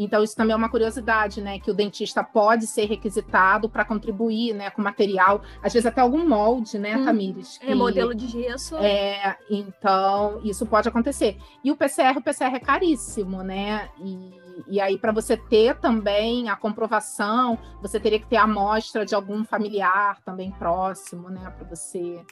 Então, 0.04 0.24
isso 0.24 0.36
também 0.36 0.54
é 0.54 0.56
uma 0.56 0.70
curiosidade, 0.70 1.42
né? 1.42 1.60
Que 1.60 1.70
o 1.70 1.74
dentista 1.74 2.24
pode 2.24 2.66
ser 2.66 2.86
requisitado 2.86 3.70
para 3.70 3.86
contribuir 3.86 4.54
né, 4.54 4.70
com 4.70 4.82
material, 4.82 5.42
às 5.62 5.74
vezes 5.74 5.86
até 5.86 6.02
algum 6.02 6.28
molde, 6.28 6.80
né, 6.80 6.98
hum, 6.98 7.06
Tamires? 7.06 7.60
É 7.62 7.76
modelo 7.76 8.16
de 8.16 8.28
gesso. 8.28 8.76
É, 8.78 9.38
então, 9.50 10.42
isso 10.44 10.66
pode 10.66 10.90
acontecer. 10.90 11.38
E 11.64 11.72
o 11.72 11.78
PCR, 11.78 12.18
o 12.18 12.22
PCR 12.22 12.56
é 12.56 12.60
caríssimo, 12.60 13.44
né? 13.44 13.90
E, 14.00 14.32
e 14.68 14.82
aí, 14.82 14.98
para 14.98 15.12
você 15.12 15.38
ter 15.38 15.78
também 15.78 16.50
a 16.50 16.56
comprovação, 16.56 17.58
você 17.82 18.00
teria 18.00 18.20
que 18.20 18.28
ter 18.28 18.38
a 18.38 18.44
amostra 18.44 19.06
de 19.06 19.14
algum 19.14 19.44
familiar 19.44 20.20
também 20.26 20.52
próximo, 20.52 21.30
né? 21.30 21.54
Para 21.58 21.68
você 21.68 22.24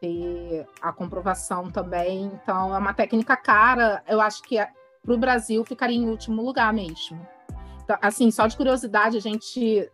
ter 0.00 0.66
a 0.80 0.92
comprovação 0.92 1.70
também. 1.70 2.26
Então, 2.26 2.74
é 2.74 2.78
uma 2.78 2.94
técnica 2.94 3.36
cara. 3.36 4.02
Eu 4.06 4.20
acho 4.20 4.42
que 4.42 4.58
para 5.06 5.14
o 5.14 5.18
Brasil 5.18 5.64
ficaria 5.64 5.96
em 5.96 6.08
último 6.08 6.42
lugar 6.42 6.72
mesmo. 6.74 7.18
Então, 7.82 7.96
assim, 8.02 8.30
só 8.30 8.46
de 8.46 8.56
curiosidade, 8.56 9.16
a 9.16 9.20
gente 9.20 9.88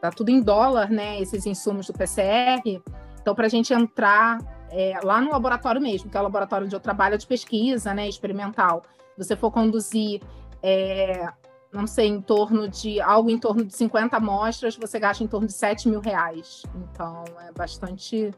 tá 0.00 0.10
tudo 0.10 0.30
em 0.30 0.40
dólar, 0.40 0.90
né? 0.90 1.20
Esses 1.20 1.44
insumos 1.44 1.86
do 1.86 1.92
PCR. 1.92 2.80
Então, 3.20 3.34
para 3.34 3.46
a 3.46 3.50
gente 3.50 3.74
entrar 3.74 4.38
é, 4.70 4.98
lá 5.02 5.20
no 5.20 5.30
laboratório 5.30 5.80
mesmo, 5.80 6.10
que 6.10 6.16
é 6.16 6.20
o 6.20 6.22
laboratório 6.22 6.64
onde 6.64 6.74
eu 6.74 6.80
trabalho 6.80 7.18
de 7.18 7.26
pesquisa, 7.26 7.92
né, 7.92 8.08
experimental, 8.08 8.82
você 9.18 9.36
for 9.36 9.50
conduzir, 9.50 10.22
é, 10.62 11.28
não 11.72 11.86
sei, 11.86 12.08
em 12.08 12.20
torno 12.20 12.68
de 12.68 13.00
algo 13.00 13.28
em 13.30 13.38
torno 13.38 13.64
de 13.64 13.76
50 13.76 14.16
amostras, 14.16 14.76
você 14.76 14.98
gasta 14.98 15.22
em 15.22 15.26
torno 15.26 15.46
de 15.46 15.52
7 15.52 15.88
mil 15.88 16.00
reais. 16.00 16.62
Então, 16.74 17.24
é 17.46 17.52
bastante 17.52 18.32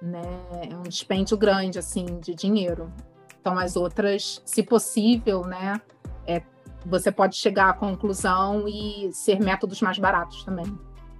né? 0.00 0.22
É 0.70 0.76
um 0.76 0.82
dispêndio 0.82 1.36
grande 1.36 1.78
assim 1.78 2.04
de 2.20 2.34
dinheiro. 2.34 2.92
Então 3.46 3.56
as 3.60 3.76
outras, 3.76 4.42
se 4.44 4.60
possível, 4.60 5.42
né, 5.42 5.80
é, 6.26 6.42
você 6.84 7.12
pode 7.12 7.36
chegar 7.36 7.68
à 7.68 7.72
conclusão 7.72 8.66
e 8.66 9.08
ser 9.12 9.38
métodos 9.38 9.80
mais 9.80 10.00
baratos 10.00 10.42
também. 10.42 10.66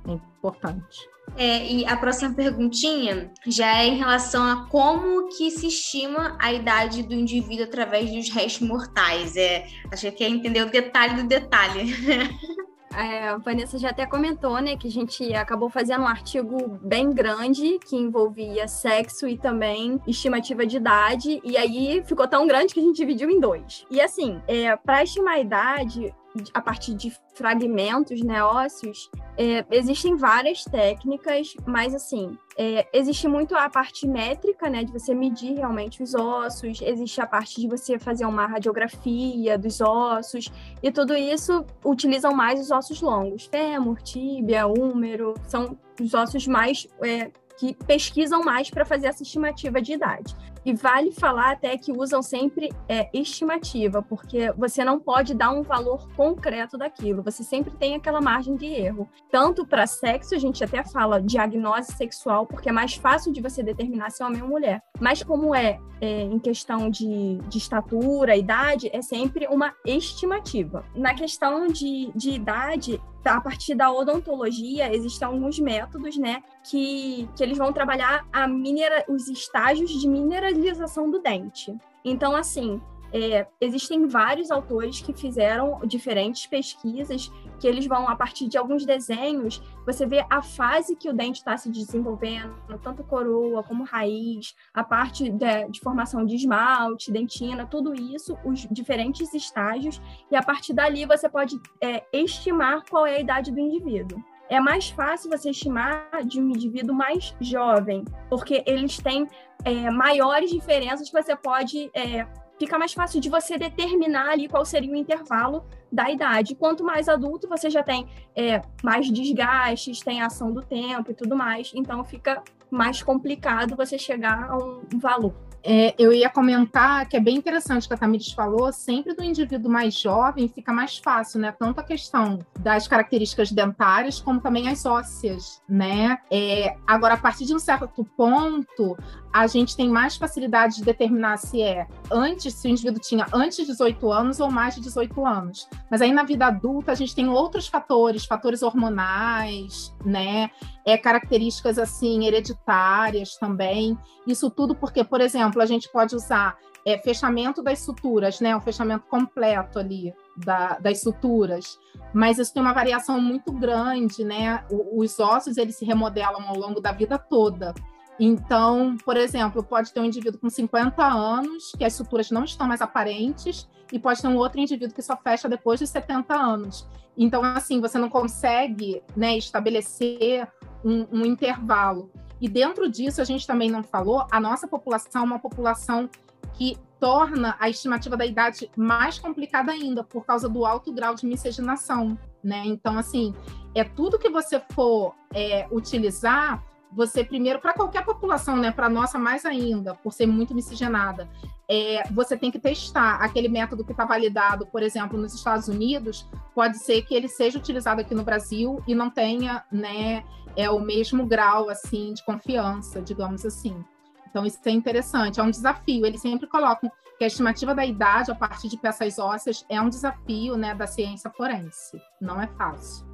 É 0.09 0.11
importante. 0.11 1.09
É, 1.37 1.65
e 1.65 1.87
a 1.87 1.97
próxima 1.97 2.35
perguntinha 2.35 3.31
já 3.47 3.79
é 3.79 3.87
em 3.87 3.97
relação 3.97 4.43
a 4.43 4.67
como 4.67 5.29
que 5.37 5.53
se 5.53 5.69
estima 5.69 6.37
a 6.41 6.53
idade 6.53 7.05
do 7.05 7.15
indivíduo 7.15 7.65
através 7.65 8.11
dos 8.11 8.29
restos 8.29 8.67
mortais. 8.67 9.37
É, 9.37 9.69
acho 9.93 10.11
que 10.11 10.25
é 10.25 10.29
entender 10.29 10.63
o 10.63 10.71
detalhe 10.71 11.23
do 11.23 11.29
detalhe. 11.29 11.95
É, 12.97 13.29
a 13.29 13.37
Vanessa 13.37 13.79
já 13.79 13.91
até 13.91 14.07
comentou, 14.07 14.59
né, 14.61 14.75
que 14.75 14.89
a 14.89 14.91
gente 14.91 15.35
acabou 15.35 15.69
fazendo 15.69 16.03
um 16.03 16.09
artigo 16.09 16.79
bem 16.83 17.13
grande 17.13 17.79
que 17.79 17.95
envolvia 17.95 18.67
sexo 18.67 19.29
e 19.29 19.37
também 19.37 20.01
estimativa 20.07 20.67
de 20.67 20.79
idade, 20.79 21.41
e 21.45 21.59
aí 21.59 22.03
ficou 22.07 22.27
tão 22.27 22.47
grande 22.47 22.73
que 22.73 22.81
a 22.81 22.83
gente 22.83 22.97
dividiu 22.97 23.29
em 23.29 23.39
dois. 23.39 23.85
E 23.91 24.01
assim, 24.01 24.41
é, 24.49 24.75
para 24.77 25.03
estimar 25.03 25.35
a 25.35 25.41
idade, 25.41 26.15
a 26.53 26.61
partir 26.61 26.95
de 26.95 27.13
fragmentos 27.35 28.23
né, 28.23 28.43
ósseos, 28.43 29.11
é, 29.37 29.65
existem 29.71 30.17
várias 30.17 30.65
técnicas, 30.65 31.55
mas 31.67 31.95
assim, 31.95 32.37
é, 32.57 32.87
existe 32.93 33.29
muito 33.29 33.55
a 33.55 33.69
parte 33.69 34.07
métrica, 34.07 34.71
né, 34.71 34.85
de 34.85 34.93
você 34.93 35.15
medir 35.15 35.55
realmente 35.55 36.03
os 36.03 36.15
ossos, 36.15 36.81
existe 36.81 37.21
a 37.21 37.27
parte 37.27 37.61
de 37.61 37.69
você 37.69 37.99
fazer 37.99 38.25
uma 38.25 38.47
radiografia 38.47 39.59
dos 39.59 39.81
ossos, 39.81 40.51
e 40.83 40.91
tudo 40.91 41.15
isso 41.15 41.65
utilizam 41.85 42.35
mais 42.35 42.61
os 42.61 42.71
ossos 42.71 43.01
longos, 43.01 43.47
fêmur, 43.47 44.01
tíbia, 44.03 44.67
úmero, 44.67 45.35
são 45.45 45.79
os 46.01 46.15
ossos 46.15 46.47
mais 46.47 46.87
é, 47.03 47.31
que 47.59 47.75
pesquisam 47.87 48.43
mais 48.43 48.71
para 48.71 48.85
fazer 48.85 49.09
essa 49.09 49.23
estimativa 49.23 49.81
de 49.81 49.95
idade. 49.95 50.35
E 50.67 50.75
vale 50.75 51.13
falar 51.13 51.53
até 51.53 51.79
que 51.79 51.93
usam 51.93 52.21
sempre 52.21 52.73
é, 52.89 53.09
estimativa, 53.17 54.03
porque 54.03 54.51
você 54.59 54.85
não 54.85 54.99
pode 54.99 55.33
dar 55.33 55.53
um 55.53 55.63
valor 55.63 56.09
concreto 56.17 56.77
daquilo, 56.77 57.23
você 57.23 57.45
sempre 57.45 57.71
tem 57.77 57.95
aquela 57.95 58.21
margem 58.21 58.57
de 58.57 58.67
erro. 58.67 59.09
Tanto 59.31 59.65
para 59.65 59.87
sexo, 59.87 60.35
a 60.35 60.39
gente 60.39 60.65
até 60.65 60.83
fala 60.83 61.23
diagnose 61.23 61.93
sexual, 61.93 62.49
porque 62.49 62.69
é 62.69 62.73
mais 62.73 62.95
fácil 62.95 63.33
de 63.33 63.41
você 63.41 63.63
determinar 63.63 64.11
se 64.11 64.25
é 64.25 64.27
homem 64.27 64.43
ou 64.43 64.49
mulher. 64.49 64.83
Mas 64.99 65.23
como 65.23 65.55
é, 65.55 65.79
é 66.01 66.23
em 66.23 66.39
questão 66.41 66.91
de, 66.91 67.39
de 67.47 67.59
estatura, 67.59 68.37
idade, 68.37 68.91
é 68.93 69.01
sempre 69.01 69.47
uma 69.47 69.73
estimativa. 69.85 70.85
Na 70.97 71.15
questão 71.15 71.69
de, 71.69 72.11
de 72.13 72.31
idade, 72.31 73.01
a 73.35 73.41
partir 73.41 73.75
da 73.75 73.91
odontologia, 73.91 74.95
existem 74.95 75.27
alguns 75.27 75.59
métodos, 75.59 76.17
né, 76.17 76.43
que, 76.63 77.29
que 77.37 77.43
eles 77.43 77.59
vão 77.59 77.73
trabalhar 77.73 78.27
a 78.33 78.47
minera, 78.47 79.05
os 79.09 79.29
estágios 79.29 79.91
de 79.91 80.09
mineralização 80.09 81.11
do 81.11 81.21
dente. 81.21 81.77
Então, 82.05 82.37
assim, 82.37 82.81
é, 83.13 83.47
existem 83.61 84.07
vários 84.07 84.51
autores 84.51 85.01
que 85.01 85.13
fizeram 85.13 85.81
diferentes 85.85 86.47
pesquisas 86.47 87.31
que 87.59 87.67
eles 87.67 87.87
vão, 87.87 88.09
a 88.09 88.17
partir 88.17 88.49
de 88.49 88.59
alguns 88.59 88.85
desenhos, 88.85 89.63
você 89.85 90.05
vê 90.05 90.25
a 90.29 90.43
fase 90.43 90.97
que 90.97 91.09
o 91.09 91.13
dente 91.13 91.39
está 91.39 91.57
se 91.57 91.71
desenvolvendo, 91.71 92.55
tanto 92.83 93.03
coroa 93.05 93.63
como 93.63 93.85
raiz, 93.85 94.55
a 94.75 94.85
parte 94.85 95.31
de, 95.31 95.69
de, 95.71 95.81
formação 95.81 96.25
de 96.25 96.37
esmalte, 96.37 97.11
dentina, 97.11 97.67
tudo 97.67 97.95
isso, 97.95 98.37
os 98.45 98.67
diferentes 98.71 99.33
estágios, 99.33 100.01
e 100.31 100.37
a 100.37 100.43
partir 100.43 100.75
dali 100.75 101.07
você 101.07 101.29
pode 101.29 101.59
é, 101.83 102.05
estimar 102.13 102.83
qual 102.89 103.07
é 103.07 103.17
a 103.17 103.21
idade 103.21 103.51
do 103.51 103.61
indivíduo. 103.61 104.23
É 104.49 104.61
mais 104.61 104.89
fácil 104.91 105.31
você 105.31 105.51
estimar 105.51 106.09
de 106.25 106.41
um 106.41 106.51
indivíduo 106.51 106.95
mais 106.95 107.35
jovem, 107.41 108.05
porque 108.29 108.63
eles 108.65 108.97
têm 108.99 109.27
é, 109.65 109.91
maiores 109.91 110.51
diferenças 110.51 111.11
que 111.11 111.21
você 111.21 111.35
pode 111.35 111.91
é, 111.93 112.25
fica 112.59 112.79
mais 112.79 112.93
fácil 112.93 113.21
de 113.21 113.29
você 113.29 113.59
determinar 113.59 114.31
ali 114.31 114.49
qual 114.49 114.65
seria 114.65 114.93
o 114.93 114.97
intervalo 114.97 115.65
da 115.91 116.11
idade. 116.11 116.55
Quanto 116.55 116.85
mais 116.85 117.09
adulto, 117.09 117.49
você 117.49 117.71
já 117.71 117.83
tem 117.83 118.07
é, 118.35 118.63
mais 118.83 119.11
desgastes, 119.11 120.01
tem 120.01 120.23
ação 120.23 120.53
do 120.53 120.63
tempo 120.63 121.11
e 121.11 121.15
tudo 121.15 121.37
mais, 121.37 121.73
então 121.75 122.03
fica 122.05 122.43
mais 122.71 123.03
complicado 123.03 123.77
você 123.77 123.99
chegar 123.99 124.51
a 124.51 124.57
um 124.57 124.81
valor. 124.99 125.35
É, 125.69 125.97
eu 125.99 126.13
ia 126.13 126.31
comentar 126.31 127.09
que 127.09 127.17
é 127.17 127.21
bem 127.21 127.37
interessante 127.37 127.87
o 127.87 127.89
que 127.89 127.95
a 127.95 127.97
Tamires 127.97 128.31
falou, 128.31 128.73
sempre 128.73 129.15
do 129.15 129.25
indivíduo 129.25 129.69
mais 129.69 129.99
jovem 129.99 130.47
fica 130.47 130.73
mais 130.73 130.97
fácil, 130.99 131.41
né? 131.41 131.51
Tanto 131.59 131.81
a 131.81 131.83
questão 131.83 132.39
das 132.61 132.87
características 132.87 133.51
dentárias, 133.51 134.21
como 134.21 134.41
também 134.41 134.69
as 134.69 134.87
ósseas, 134.87 135.61
né? 135.69 136.19
É, 136.31 136.77
agora, 136.87 137.15
a 137.15 137.17
partir 137.17 137.47
de 137.47 137.53
um 137.53 137.59
certo 137.59 138.05
ponto, 138.17 138.97
a 139.41 139.47
gente 139.47 139.77
tem 139.77 139.89
mais 139.89 140.17
facilidade 140.17 140.77
de 140.77 140.85
determinar 140.85 141.37
se 141.37 141.61
é 141.61 141.87
antes, 142.11 142.55
se 142.55 142.67
o 142.67 142.71
indivíduo 142.71 143.01
tinha 143.01 143.27
antes 143.33 143.59
de 143.59 143.67
18 143.67 144.11
anos 144.11 144.41
ou 144.41 144.51
mais 144.51 144.75
de 144.75 144.81
18 144.81 145.27
anos. 145.27 145.69
Mas 145.91 146.01
aí 146.01 146.13
na 146.13 146.23
vida 146.23 146.47
adulta 146.47 146.93
a 146.93 146.95
gente 146.95 147.15
tem 147.15 147.29
outros 147.29 147.69
fatores, 147.69 148.25
fatores 148.25 148.63
hormonais, 148.63 149.95
né? 150.05 150.51
É, 150.87 150.97
características 150.97 151.79
assim 151.79 152.27
hereditárias 152.27 153.37
também. 153.37 153.99
Isso 154.27 154.51
tudo 154.51 154.75
porque, 154.75 155.05
por 155.05 155.21
exemplo, 155.21 155.61
a 155.61 155.67
gente 155.67 155.91
pode 155.91 156.15
usar 156.17 156.57
é, 156.87 156.97
fechamento 156.97 157.63
das 157.63 157.81
suturas, 157.81 158.41
né? 158.41 158.57
O 158.57 158.61
fechamento 158.61 159.05
completo 159.07 159.79
ali 159.79 160.15
da, 160.37 160.79
das 160.79 161.03
suturas. 161.03 161.79
Mas 162.15 162.39
isso 162.39 162.55
tem 162.55 162.63
uma 162.63 162.73
variação 162.73 163.21
muito 163.21 163.53
grande, 163.53 164.25
né? 164.25 164.65
O, 164.71 165.03
os 165.03 165.19
ossos 165.19 165.57
eles 165.59 165.77
se 165.77 165.85
remodelam 165.85 166.49
ao 166.49 166.57
longo 166.57 166.81
da 166.81 166.93
vida 166.93 167.19
toda. 167.19 167.75
Então, 168.19 168.97
por 169.05 169.17
exemplo, 169.17 169.63
pode 169.63 169.93
ter 169.93 170.01
um 170.01 170.05
indivíduo 170.05 170.41
com 170.41 170.49
50 170.49 171.05
anos, 171.05 171.73
que 171.77 171.85
as 171.85 171.93
suturas 171.93 172.31
não 172.31 172.45
estão 172.45 172.67
mais 172.67 172.81
aparentes, 172.81 173.69
e 173.93 173.99
pode 173.99 174.21
ter 174.21 174.29
um 174.29 174.37
outro 174.37 174.59
indivíduo 174.59 174.95
que 174.95 175.03
só 175.03 175.17
fecha 175.17 175.49
depois 175.49 175.79
de 175.79 175.87
70 175.87 176.35
anos. 176.35 176.87
Então, 177.17 177.43
assim, 177.45 177.81
você 177.81 177.99
não 177.99 178.09
consegue 178.09 179.03
né, 179.15 179.37
estabelecer 179.37 180.49
um, 180.85 181.07
um 181.13 181.27
intervalo. 181.27 182.11
E 182.41 182.49
dentro 182.49 182.89
disso, 182.89 183.21
a 183.21 183.25
gente 183.25 183.47
também 183.47 183.71
não 183.71 183.83
falou, 183.83 184.27
a 184.31 184.41
nossa 184.41 184.67
população 184.67 185.23
é 185.23 185.25
uma 185.25 185.39
população 185.39 186.09
que 186.55 186.77
torna 186.99 187.57
a 187.59 187.69
estimativa 187.69 188.17
da 188.17 188.25
idade 188.25 188.71
mais 188.77 189.19
complicada 189.19 189.73
ainda, 189.73 190.03
por 190.03 190.25
causa 190.25 190.49
do 190.49 190.65
alto 190.65 190.93
grau 190.93 191.15
de 191.15 191.27
miscigenação, 191.27 192.19
né? 192.43 192.63
Então, 192.65 192.99
assim, 192.99 193.35
é 193.75 193.85
tudo 193.85 194.19
que 194.19 194.31
você 194.31 194.61
for 194.73 195.15
é, 195.35 195.67
utilizar, 195.71 196.63
você 196.93 197.25
primeiro, 197.25 197.59
para 197.61 197.73
qualquer 197.73 198.05
população, 198.05 198.57
né, 198.57 198.71
para 198.71 198.89
nossa 198.89 199.19
mais 199.19 199.45
ainda, 199.45 199.95
por 199.95 200.13
ser 200.13 200.27
muito 200.27 200.55
miscigenada, 200.55 201.29
é, 201.69 202.03
você 202.13 202.37
tem 202.37 202.51
que 202.51 202.59
testar 202.59 203.17
aquele 203.17 203.49
método 203.49 203.85
que 203.85 203.93
está 203.93 204.05
validado, 204.05 204.67
por 204.67 204.83
exemplo, 204.83 205.19
nos 205.19 205.35
Estados 205.35 205.69
Unidos, 205.69 206.29
pode 206.55 206.79
ser 206.79 207.03
que 207.03 207.15
ele 207.15 207.29
seja 207.29 207.59
utilizado 207.59 208.01
aqui 208.01 208.15
no 208.15 208.23
Brasil 208.23 208.83
e 208.87 208.95
não 208.95 209.11
tenha, 209.11 209.65
né, 209.71 210.25
é 210.57 210.71
o 210.71 210.81
mesmo 210.81 211.27
grau 211.27 211.69
assim 211.69 212.15
de 212.15 212.25
confiança, 212.25 213.03
digamos 213.03 213.45
assim. 213.45 213.85
Então, 214.29 214.45
isso 214.45 214.59
é 214.67 214.71
interessante, 214.71 215.41
é 215.41 215.43
um 215.43 215.51
desafio. 215.51 216.05
Eles 216.05 216.21
sempre 216.21 216.47
colocam 216.47 216.91
que 217.19 217.25
a 217.25 217.27
estimativa 217.27 217.75
da 217.75 217.87
idade 217.87 218.31
a 218.31 218.35
partir 218.35 218.69
de 218.69 218.77
peças 218.77 219.19
ósseas 219.19 219.65
é 219.69 219.81
um 219.81 219.89
desafio 219.89 220.57
né, 220.57 220.75
da 220.75 220.87
ciência 220.87 221.31
forense. 221.31 221.99
Não 222.21 222.41
é 222.41 222.47
fácil. 222.47 223.07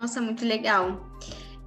Nossa, 0.00 0.20
muito 0.20 0.44
legal. 0.44 1.00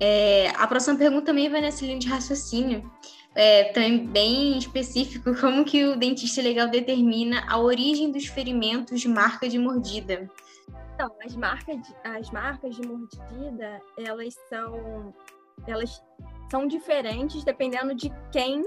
É, 0.04 0.50
a 0.58 0.66
próxima 0.66 0.98
pergunta 0.98 1.28
também 1.28 1.48
vai 1.48 1.62
nessa 1.62 1.86
linha 1.86 2.00
de 2.00 2.08
raciocínio. 2.08 2.92
É, 3.36 3.66
também 3.66 4.06
bem 4.08 4.58
específico, 4.58 5.34
como 5.40 5.64
que 5.64 5.86
o 5.86 5.96
dentista 5.96 6.42
legal 6.42 6.68
determina 6.68 7.46
a 7.48 7.60
origem 7.60 8.12
dos 8.12 8.26
ferimentos 8.26 9.00
de 9.00 9.08
marca 9.08 9.48
de 9.48 9.60
mordida? 9.60 10.28
Então, 10.96 11.16
as 11.24 11.36
marcas 11.36 11.78
de, 11.78 11.96
as 12.04 12.32
marcas 12.32 12.76
de 12.76 12.82
mordida, 12.86 13.80
elas 13.96 14.36
são 14.50 15.14
elas 15.68 16.02
são 16.50 16.68
diferentes 16.68 17.44
dependendo 17.44 17.94
de 17.94 18.12
quem 18.32 18.66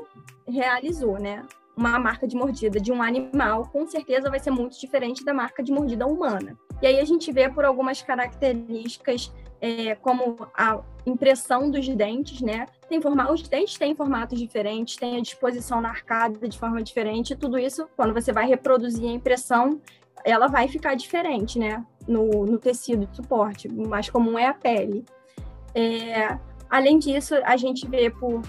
realizou, 0.49 1.19
né? 1.19 1.45
Uma 1.77 1.99
marca 1.99 2.27
de 2.27 2.37
mordida 2.37 2.81
de 2.81 2.93
um 2.93 3.03
animal, 3.03 3.69
com 3.71 3.87
certeza 3.89 4.31
vai 4.31 4.39
ser 4.39 4.53
muito 4.53 4.81
diferente 4.81 5.25
da 5.25 5.35
marca 5.35 5.63
de 5.63 5.73
mordida 5.73 6.07
humana. 6.07 6.57
E 6.81 6.87
aí 6.87 7.01
a 7.01 7.05
gente 7.05 7.33
vê 7.33 7.51
por 7.51 7.65
algumas 7.65 8.01
características, 8.01 9.33
é, 9.65 9.95
como 9.95 10.37
a 10.55 10.81
impressão 11.07 11.71
dos 11.71 11.89
dentes, 11.89 12.43
né? 12.43 12.67
Tem 12.87 13.01
forma... 13.01 13.33
Os 13.33 13.49
dentes 13.49 13.79
têm 13.79 13.95
formatos 13.95 14.39
diferentes, 14.39 14.97
tem 14.97 15.17
a 15.17 15.21
disposição 15.23 15.81
na 15.81 15.89
arcada 15.89 16.47
de 16.47 16.59
forma 16.59 16.83
diferente, 16.83 17.35
tudo 17.35 17.59
isso, 17.59 17.89
quando 17.97 18.13
você 18.13 18.31
vai 18.31 18.47
reproduzir 18.47 19.09
a 19.09 19.13
impressão, 19.13 19.81
ela 20.23 20.49
vai 20.49 20.69
ficar 20.69 20.95
diferente, 20.95 21.59
né? 21.59 21.83
No, 22.07 22.45
no 22.45 22.59
tecido 22.59 23.07
de 23.07 23.17
suporte. 23.17 23.69
O 23.69 23.89
mais 23.89 24.11
comum 24.11 24.39
é 24.39 24.47
a 24.47 24.53
pele. 24.53 25.03
É, 25.75 26.39
Além 26.69 26.99
disso, 26.99 27.37
a 27.45 27.57
gente 27.57 27.87
vê 27.87 28.11
por 28.11 28.43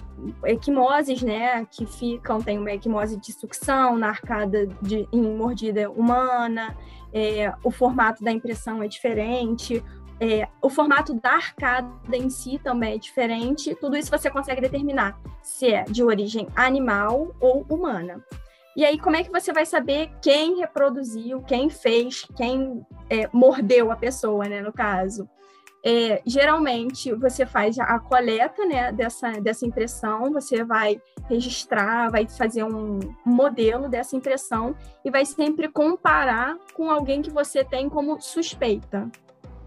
equimoses, 0.45 1.21
né, 1.21 1.63
que 1.69 1.85
ficam, 1.85 2.41
tem 2.41 2.57
uma 2.57 2.71
equimose 2.71 3.17
de 3.17 3.31
sucção 3.31 3.97
na 3.97 4.07
arcada 4.07 4.65
de, 4.81 5.07
em 5.13 5.21
mordida 5.21 5.91
humana, 5.91 6.75
é, 7.13 7.53
o 7.63 7.69
formato 7.69 8.23
da 8.23 8.31
impressão 8.31 8.81
é 8.81 8.87
diferente, 8.87 9.83
é, 10.19 10.47
o 10.61 10.69
formato 10.69 11.13
da 11.13 11.33
arcada 11.33 12.15
em 12.15 12.29
si 12.29 12.59
também 12.63 12.95
é 12.95 12.97
diferente, 12.97 13.75
tudo 13.75 13.97
isso 13.97 14.09
você 14.09 14.29
consegue 14.29 14.61
determinar 14.61 15.19
se 15.41 15.73
é 15.73 15.83
de 15.83 16.03
origem 16.03 16.47
animal 16.55 17.35
ou 17.39 17.65
humana. 17.69 18.23
E 18.75 18.83
aí, 18.83 18.99
como 18.99 19.15
é 19.15 19.23
que 19.23 19.31
você 19.31 19.53
vai 19.53 19.65
saber 19.65 20.11
quem 20.21 20.57
reproduziu, 20.57 21.41
quem 21.43 21.69
fez, 21.69 22.25
quem 22.35 22.85
é, 23.09 23.29
mordeu 23.31 23.89
a 23.89 23.95
pessoa, 23.95 24.45
né, 24.45 24.61
no 24.61 24.73
caso? 24.73 25.29
É, 25.87 26.21
geralmente 26.25 27.13
você 27.13 27.45
faz 27.45 27.77
a 27.77 27.99
coleta 27.99 28.65
né, 28.65 28.91
dessa, 28.91 29.31
dessa 29.33 29.65
impressão, 29.67 30.31
você 30.31 30.63
vai 30.63 30.99
registrar, 31.29 32.09
vai 32.09 32.27
fazer 32.27 32.63
um 32.63 32.99
modelo 33.23 33.87
dessa 33.87 34.15
impressão 34.15 34.75
e 35.05 35.11
vai 35.11 35.25
sempre 35.25 35.69
comparar 35.69 36.57
com 36.73 36.89
alguém 36.89 37.21
que 37.21 37.29
você 37.29 37.63
tem 37.63 37.87
como 37.87 38.19
suspeita. 38.19 39.09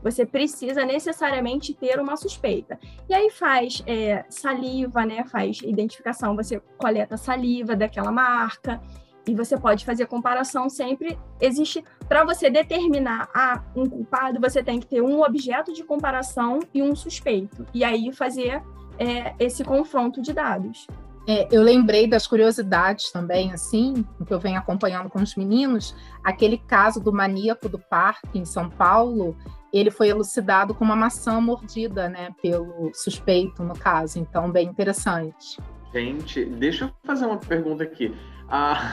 Você 0.02 0.24
precisa 0.24 0.84
necessariamente 0.84 1.74
ter 1.74 1.98
uma 2.00 2.16
suspeita. 2.16 2.78
E 3.08 3.14
aí 3.14 3.30
faz 3.30 3.82
é, 3.86 4.24
saliva, 4.28 5.04
né? 5.04 5.24
Faz 5.24 5.60
identificação, 5.62 6.36
você 6.36 6.60
coleta 6.76 7.16
saliva 7.16 7.74
daquela 7.74 8.12
marca 8.12 8.80
e 9.26 9.34
você 9.34 9.58
pode 9.58 9.84
fazer 9.84 10.06
comparação 10.06 10.70
sempre. 10.70 11.18
Existe, 11.40 11.84
para 12.08 12.24
você 12.24 12.48
determinar 12.48 13.28
ah, 13.34 13.62
um 13.76 13.86
culpado, 13.86 14.40
você 14.40 14.62
tem 14.62 14.80
que 14.80 14.86
ter 14.86 15.02
um 15.02 15.22
objeto 15.22 15.72
de 15.72 15.84
comparação 15.84 16.60
e 16.72 16.82
um 16.82 16.96
suspeito. 16.96 17.66
E 17.74 17.84
aí 17.84 18.12
fazer 18.12 18.62
é, 18.98 19.34
esse 19.38 19.62
confronto 19.62 20.22
de 20.22 20.32
dados. 20.32 20.86
É, 21.28 21.46
eu 21.52 21.62
lembrei 21.62 22.06
das 22.06 22.26
curiosidades 22.26 23.12
também, 23.12 23.52
assim, 23.52 24.02
que 24.26 24.32
eu 24.32 24.40
venho 24.40 24.58
acompanhando 24.58 25.10
com 25.10 25.18
os 25.20 25.36
meninos, 25.36 25.94
aquele 26.24 26.56
caso 26.56 26.98
do 26.98 27.12
maníaco 27.12 27.68
do 27.68 27.78
parque 27.78 28.38
em 28.38 28.46
São 28.46 28.70
Paulo, 28.70 29.36
ele 29.72 29.90
foi 29.90 30.08
elucidado 30.08 30.74
com 30.74 30.84
uma 30.84 30.96
maçã 30.96 31.40
mordida, 31.40 32.08
né, 32.08 32.30
pelo 32.42 32.90
suspeito, 32.94 33.62
no 33.62 33.78
caso. 33.78 34.18
Então, 34.18 34.50
bem 34.50 34.68
interessante. 34.68 35.58
Gente, 35.92 36.44
deixa 36.44 36.86
eu 36.86 36.90
fazer 37.04 37.26
uma 37.26 37.38
pergunta 37.38 37.82
aqui. 37.82 38.14
A, 38.48 38.92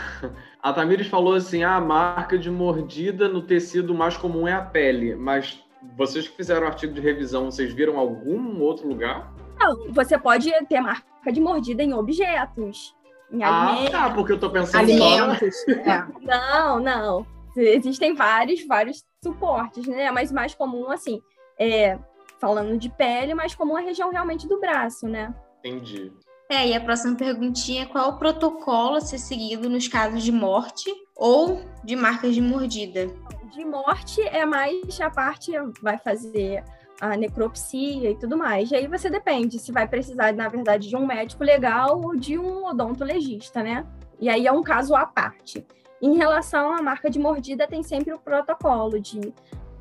a 0.62 0.74
Tamires 0.74 1.08
falou 1.08 1.34
assim: 1.34 1.64
ah, 1.64 1.76
a 1.76 1.82
marca 1.82 2.38
de 2.38 2.50
mordida 2.50 3.28
no 3.28 3.42
tecido 3.42 3.94
mais 3.94 4.18
comum 4.18 4.48
é 4.48 4.54
a 4.54 4.62
pele, 4.62 5.16
mas 5.16 5.64
vocês 5.98 6.28
que 6.28 6.36
fizeram 6.36 6.64
o 6.64 6.68
artigo 6.68 6.94
de 6.94 7.02
revisão, 7.02 7.46
vocês 7.46 7.74
viram 7.74 7.98
algum 7.98 8.62
outro 8.62 8.88
lugar? 8.88 9.34
Não, 9.60 9.92
você 9.92 10.18
pode 10.18 10.52
ter 10.68 10.82
marca 10.82 11.32
de 11.32 11.40
mordida 11.40 11.84
em 11.84 11.94
objetos. 11.94 12.96
Em 13.32 13.44
ah, 13.44 13.70
alimentos. 13.70 13.92
tá, 13.92 14.10
porque 14.12 14.34
eu 14.34 14.40
tô 14.40 14.50
pensando 14.50 14.82
alimentos. 14.82 15.56
só... 15.64 15.72
é. 15.72 16.08
Não, 16.22 16.80
não. 16.80 17.26
Existem 17.58 18.14
vários, 18.14 18.66
vários 18.68 19.04
suportes, 19.26 19.86
né? 19.88 20.12
Mas 20.12 20.32
mais 20.32 20.54
comum, 20.54 20.90
assim, 20.92 21.22
é, 21.60 21.98
falando 22.40 22.78
de 22.78 22.90
pele, 22.90 23.34
mais 23.34 23.56
comum 23.56 23.76
a 23.76 23.82
região 23.82 24.12
realmente 24.12 24.48
do 24.48 24.60
braço, 24.60 25.08
né? 25.08 25.34
Entendi. 25.60 26.14
É, 26.50 26.68
e 26.68 26.76
a 26.76 26.80
próxima 26.80 27.16
perguntinha 27.16 27.84
é 27.84 27.86
qual 27.86 28.12
o 28.12 28.20
protocolo 28.20 28.98
a 28.98 29.02
ser 29.02 29.18
seguido 29.18 29.68
nos 29.68 29.88
casos 29.88 30.24
de 30.24 30.32
morte 30.32 30.92
ou 31.16 31.62
de 31.84 31.96
marcas 31.96 32.36
de 32.36 32.42
mordida? 32.42 33.08
De 33.52 33.66
morte 33.66 34.22
é 34.22 34.46
mais 34.46 35.02
a 35.02 35.10
parte 35.10 35.52
vai 35.82 35.98
fazer 35.98 36.64
a 37.02 37.18
necropsia 37.18 38.12
e 38.12 38.16
tudo 38.16 38.38
mais. 38.38 38.70
E 38.70 38.76
aí 38.76 38.88
você 38.88 39.10
depende 39.10 39.58
se 39.58 39.72
vai 39.72 39.88
precisar, 39.88 40.34
na 40.34 40.48
verdade, 40.48 40.88
de 40.88 40.96
um 40.96 41.06
médico 41.06 41.44
legal 41.44 42.00
ou 42.02 42.16
de 42.16 42.38
um 42.38 42.66
odontologista, 42.66 43.64
né? 43.64 43.86
E 44.20 44.30
aí 44.30 44.46
é 44.48 44.52
um 44.52 44.64
caso 44.64 44.96
à 44.96 45.06
parte. 45.06 45.66
Em 46.06 46.18
relação 46.18 46.72
à 46.72 46.84
marca 46.84 47.10
de 47.10 47.18
mordida, 47.18 47.66
tem 47.68 47.82
sempre 47.82 48.14
o 48.14 48.20
protocolo 48.20 49.00
de 49.00 49.34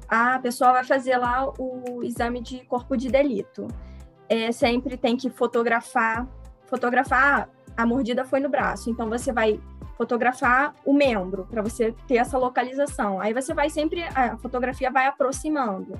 a 0.08 0.38
pessoa 0.38 0.72
vai 0.72 0.82
fazer 0.82 1.18
lá 1.18 1.52
o 1.58 2.02
exame 2.02 2.40
de 2.40 2.64
corpo 2.64 2.96
de 2.96 3.10
delito. 3.10 3.68
É, 4.26 4.50
sempre 4.50 4.96
tem 4.96 5.18
que 5.18 5.28
fotografar 5.28 6.26
fotografar 6.64 7.50
a 7.76 7.84
mordida 7.84 8.24
foi 8.24 8.40
no 8.40 8.48
braço, 8.48 8.88
então 8.88 9.06
você 9.10 9.34
vai 9.34 9.60
fotografar 9.98 10.74
o 10.82 10.94
membro 10.94 11.44
para 11.44 11.60
você 11.60 11.92
ter 12.08 12.16
essa 12.16 12.38
localização. 12.38 13.20
Aí 13.20 13.34
você 13.34 13.52
vai 13.52 13.68
sempre 13.68 14.02
a 14.04 14.38
fotografia 14.38 14.90
vai 14.90 15.06
aproximando. 15.06 15.92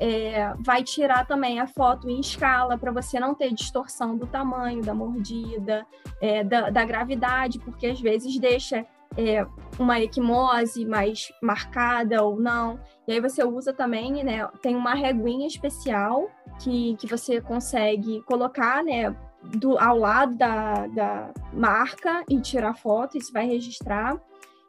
É, 0.00 0.52
vai 0.58 0.82
tirar 0.82 1.24
também 1.24 1.60
a 1.60 1.68
foto 1.68 2.10
em 2.10 2.18
escala 2.18 2.76
para 2.76 2.90
você 2.90 3.20
não 3.20 3.32
ter 3.32 3.52
distorção 3.54 4.16
do 4.16 4.26
tamanho 4.26 4.82
da 4.82 4.92
mordida, 4.92 5.86
é, 6.20 6.42
da, 6.42 6.68
da, 6.70 6.84
gravidade, 6.84 7.60
porque 7.60 7.86
às 7.86 8.00
vezes 8.00 8.36
deixa 8.40 8.84
é, 9.16 9.46
uma 9.78 10.00
equimose 10.00 10.84
mais 10.84 11.32
marcada 11.42 12.22
ou 12.22 12.38
não. 12.38 12.78
E 13.06 13.12
aí 13.12 13.20
você 13.20 13.44
usa 13.44 13.72
também, 13.72 14.24
né? 14.24 14.48
Tem 14.60 14.76
uma 14.76 14.94
reguinha 14.94 15.46
especial 15.46 16.30
que, 16.60 16.96
que 16.96 17.06
você 17.06 17.40
consegue 17.40 18.22
colocar, 18.22 18.82
né? 18.84 19.14
do, 19.42 19.78
ao 19.78 19.98
lado 19.98 20.36
da, 20.36 20.86
da 20.86 21.30
marca 21.52 22.24
e 22.28 22.40
tirar 22.40 22.74
foto, 22.74 23.18
isso 23.18 23.32
vai 23.32 23.46
registrar. 23.46 24.20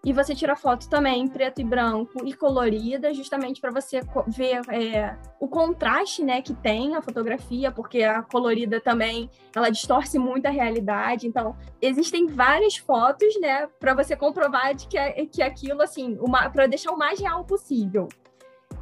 E 0.06 0.12
você 0.12 0.36
tira 0.36 0.54
foto 0.54 0.89
também 0.89 1.26
preto 1.30 1.62
e 1.62 1.63
branco 1.63 2.26
e 2.26 2.34
colorida, 2.34 3.13
justamente 3.13 3.62
para 3.62 3.72
você 3.72 4.02
ver 4.28 4.60
é, 4.70 5.16
o 5.39 5.48
contraste 5.48 6.22
né, 6.22 6.42
que 6.42 6.54
tem 6.54 6.94
a 6.94 7.02
fotografia, 7.02 7.72
porque 7.72 8.04
a 8.04 8.22
colorida 8.22 8.82
também 8.82 9.30
ela 9.56 9.70
distorce 9.70 10.20
muito 10.20 10.46
a 10.46 10.50
realidade. 10.50 11.26
Então, 11.26 11.56
existem 11.82 12.28
várias 12.28 12.76
fotos 12.76 13.39
né, 13.39 13.66
para 13.80 13.94
você 13.94 14.13
comprovar 14.13 14.76
de 14.76 14.88
que, 14.88 15.26
que 15.28 15.42
aquilo, 15.42 15.82
assim, 15.82 16.20
para 16.52 16.68
deixar 16.68 16.92
o 16.92 16.98
mais 16.98 17.18
real 17.22 17.46
possível. 17.46 18.10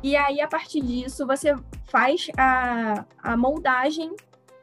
E 0.02 0.16
aí, 0.16 0.42
a 0.42 0.48
partir 0.48 0.82
disso, 0.82 1.28
você 1.28 1.56
faz 1.86 2.30
a, 2.36 3.06
a 3.22 3.38
moldagem 3.38 4.16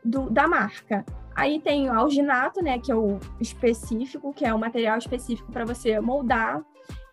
do, 0.05 0.29
da 0.29 0.49
marca. 0.49 1.05
Aí 1.39 1.61
tem 1.61 1.89
o 1.89 1.95
alginato, 1.95 2.61
né, 2.61 2.81
que 2.81 2.91
é 2.91 2.97
o 2.97 3.21
específico, 3.41 4.35
que 4.35 4.45
é 4.45 4.53
o 4.53 4.59
material 4.59 4.99
específico 4.99 5.53
para 5.53 5.65
você 5.65 6.01
moldar. 6.01 6.65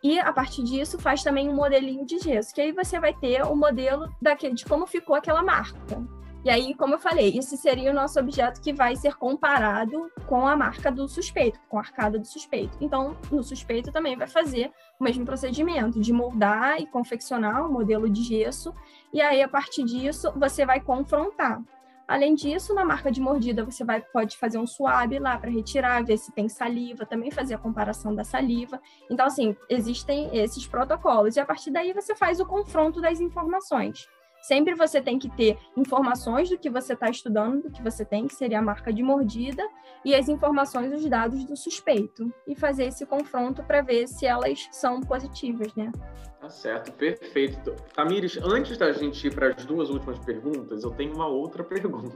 E 0.02 0.18
a 0.20 0.34
partir 0.34 0.64
disso 0.64 0.98
faz 0.98 1.22
também 1.22 1.48
um 1.48 1.54
modelinho 1.54 2.04
de 2.04 2.18
gesso, 2.18 2.52
que 2.52 2.60
aí 2.60 2.72
você 2.72 3.00
vai 3.00 3.14
ter 3.14 3.44
o 3.44 3.56
modelo 3.56 4.10
daquele, 4.20 4.56
de 4.56 4.66
como 4.66 4.88
ficou 4.88 5.16
aquela 5.16 5.44
marca. 5.44 6.04
E 6.44 6.50
aí, 6.50 6.74
como 6.74 6.96
eu 6.96 7.00
falei, 7.00 7.38
esse 7.38 7.56
seria 7.56 7.92
o 7.92 7.94
nosso 7.94 8.20
objeto 8.20 8.62
que 8.62 8.74
vai 8.74 8.96
ser 8.96 9.14
comparado 9.14 10.12
com 10.26 10.48
a 10.48 10.58
marca 10.58 10.92
do 10.92 11.08
suspeito, 11.08 11.60
com 11.70 11.78
a 11.78 11.82
arcada 11.82 12.18
do 12.18 12.26
suspeito. 12.26 12.76
Então, 12.82 13.16
no 13.32 13.44
suspeito 13.44 13.92
também 13.92 14.18
vai 14.18 14.28
fazer 14.28 14.72
o 15.00 15.04
mesmo 15.04 15.24
procedimento 15.24 16.00
de 16.00 16.12
moldar 16.12 16.82
e 16.82 16.88
confeccionar 16.88 17.64
o 17.64 17.70
um 17.70 17.74
modelo 17.74 18.10
de 18.10 18.24
gesso, 18.24 18.74
e 19.14 19.22
aí, 19.22 19.44
a 19.44 19.48
partir 19.48 19.84
disso, 19.84 20.34
você 20.36 20.66
vai 20.66 20.80
confrontar. 20.80 21.62
Além 22.08 22.36
disso, 22.36 22.74
na 22.74 22.86
marca 22.86 23.12
de 23.12 23.20
mordida, 23.20 23.66
você 23.66 23.84
vai, 23.84 24.02
pode 24.02 24.38
fazer 24.38 24.60
um 24.60 24.68
suave 24.68 25.18
lá 25.18 25.38
para 25.38 25.50
retirar, 25.50 26.04
ver 26.04 26.18
se 26.18 26.32
tem 26.32 26.48
saliva, 26.48 27.06
também 27.06 27.32
fazer 27.32 27.56
a 27.56 27.58
comparação 27.58 28.14
da 28.14 28.24
saliva. 28.24 28.80
Então, 29.10 29.26
assim, 29.26 29.56
existem 29.70 30.30
esses 30.38 30.68
protocolos. 30.68 31.36
E 31.36 31.40
a 31.40 31.46
partir 31.46 31.72
daí 31.72 31.94
você 31.94 32.16
faz 32.16 32.40
o 32.40 32.46
confronto 32.46 33.02
das 33.02 33.20
informações. 33.20 34.08
Sempre 34.46 34.76
você 34.76 35.02
tem 35.02 35.18
que 35.18 35.28
ter 35.28 35.58
informações 35.76 36.52
do 36.52 36.58
que 36.60 36.70
você 36.70 36.94
está 36.94 37.10
estudando, 37.10 37.64
do 37.64 37.72
que 37.72 37.82
você 37.82 38.06
tem, 38.06 38.28
que 38.28 38.36
seria 38.36 38.60
a 38.60 38.62
marca 38.62 38.94
de 38.94 39.02
mordida, 39.02 39.68
e 40.06 40.14
as 40.14 40.30
informações, 40.30 40.94
os 40.94 41.10
dados 41.10 41.44
do 41.46 41.58
suspeito. 41.58 42.32
E 42.48 42.54
fazer 42.54 42.84
esse 42.84 43.08
confronto 43.08 43.64
para 43.64 43.82
ver 43.82 44.08
se 44.08 44.28
elas 44.28 44.68
são 44.72 45.02
positivas, 45.02 45.74
né? 45.74 45.92
Tá 46.40 46.48
certo, 46.48 46.92
perfeito. 46.92 47.76
Tamires, 47.96 48.38
antes 48.38 48.78
da 48.78 48.92
gente 48.92 49.26
ir 49.26 49.34
para 49.34 49.48
as 49.48 49.66
duas 49.66 49.90
últimas 49.90 50.20
perguntas, 50.20 50.84
eu 50.84 50.92
tenho 50.92 51.16
uma 51.16 51.26
outra 51.26 51.64
pergunta. 51.66 52.16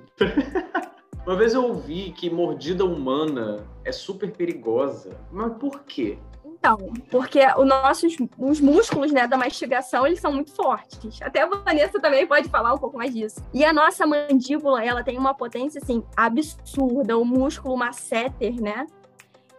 Uma 1.26 1.36
vez 1.36 1.56
eu 1.56 1.64
ouvi 1.64 2.12
que 2.12 2.30
mordida 2.30 2.86
humana 2.86 3.66
é 3.84 3.92
super 3.92 4.32
perigosa. 4.32 5.20
Mas 5.32 5.58
por 5.58 5.84
quê? 5.84 6.20
Então, 6.60 6.78
porque 7.10 7.40
os 7.58 7.66
nossos 7.66 8.18
os 8.38 8.60
músculos 8.60 9.14
né, 9.14 9.26
da 9.26 9.38
mastigação, 9.38 10.06
eles 10.06 10.20
são 10.20 10.34
muito 10.34 10.54
fortes. 10.54 11.22
Até 11.22 11.42
a 11.42 11.46
Vanessa 11.46 12.02
também 12.02 12.28
pode 12.28 12.50
falar 12.50 12.74
um 12.74 12.78
pouco 12.78 12.98
mais 12.98 13.14
disso. 13.14 13.42
E 13.54 13.64
a 13.64 13.72
nossa 13.72 14.06
mandíbula, 14.06 14.84
ela 14.84 15.02
tem 15.02 15.18
uma 15.18 15.34
potência, 15.34 15.80
assim, 15.82 16.04
absurda. 16.18 17.18
O 17.18 17.24
músculo 17.24 17.78
masseter, 17.78 18.62
né? 18.62 18.86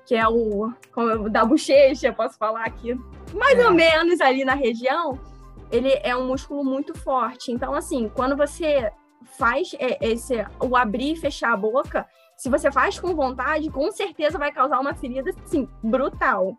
Que 0.04 0.14
é 0.14 0.28
o, 0.28 0.72
da 1.30 1.42
bochecha, 1.42 2.12
posso 2.12 2.36
falar 2.36 2.64
aqui. 2.64 2.94
Mais 3.32 3.58
é. 3.58 3.66
ou 3.66 3.72
menos 3.72 4.20
ali 4.20 4.44
na 4.44 4.54
região, 4.54 5.18
ele 5.72 5.98
é 6.02 6.14
um 6.14 6.26
músculo 6.26 6.62
muito 6.62 6.94
forte. 6.98 7.50
Então, 7.50 7.72
assim, 7.72 8.10
quando 8.14 8.36
você 8.36 8.92
faz 9.38 9.74
esse, 10.02 10.34
o 10.60 10.76
abrir 10.76 11.12
e 11.12 11.16
fechar 11.16 11.52
a 11.54 11.56
boca, 11.56 12.06
se 12.36 12.48
você 12.48 12.70
faz 12.70 12.98
com 12.98 13.14
vontade, 13.14 13.70
com 13.70 13.90
certeza 13.90 14.38
vai 14.38 14.50
causar 14.52 14.80
uma 14.80 14.94
ferida, 14.94 15.30
assim, 15.44 15.68
brutal. 15.82 16.56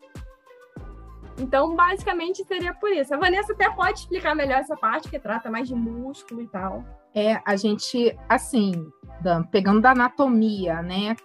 Então, 1.42 1.76
basicamente, 1.76 2.46
seria 2.46 2.74
por 2.74 2.92
isso. 2.92 3.14
A 3.14 3.18
Vanessa 3.18 3.54
até 3.54 3.70
pode 3.70 4.00
explicar 4.00 4.36
melhor 4.36 4.60
essa 4.60 4.78
parte, 4.78 5.10
que 5.10 5.20
trata 5.20 5.50
mais 5.50 5.68
de 5.68 5.74
músculo 5.74 6.42
e 6.42 6.48
tal. 6.48 6.86
É, 7.16 7.42
a 7.46 7.56
gente, 7.56 8.16
assim, 8.30 8.88
Dan, 9.22 9.44
pegando 9.44 9.82
da 9.82 9.92
anatomia, 9.92 10.82
né? 10.84 11.16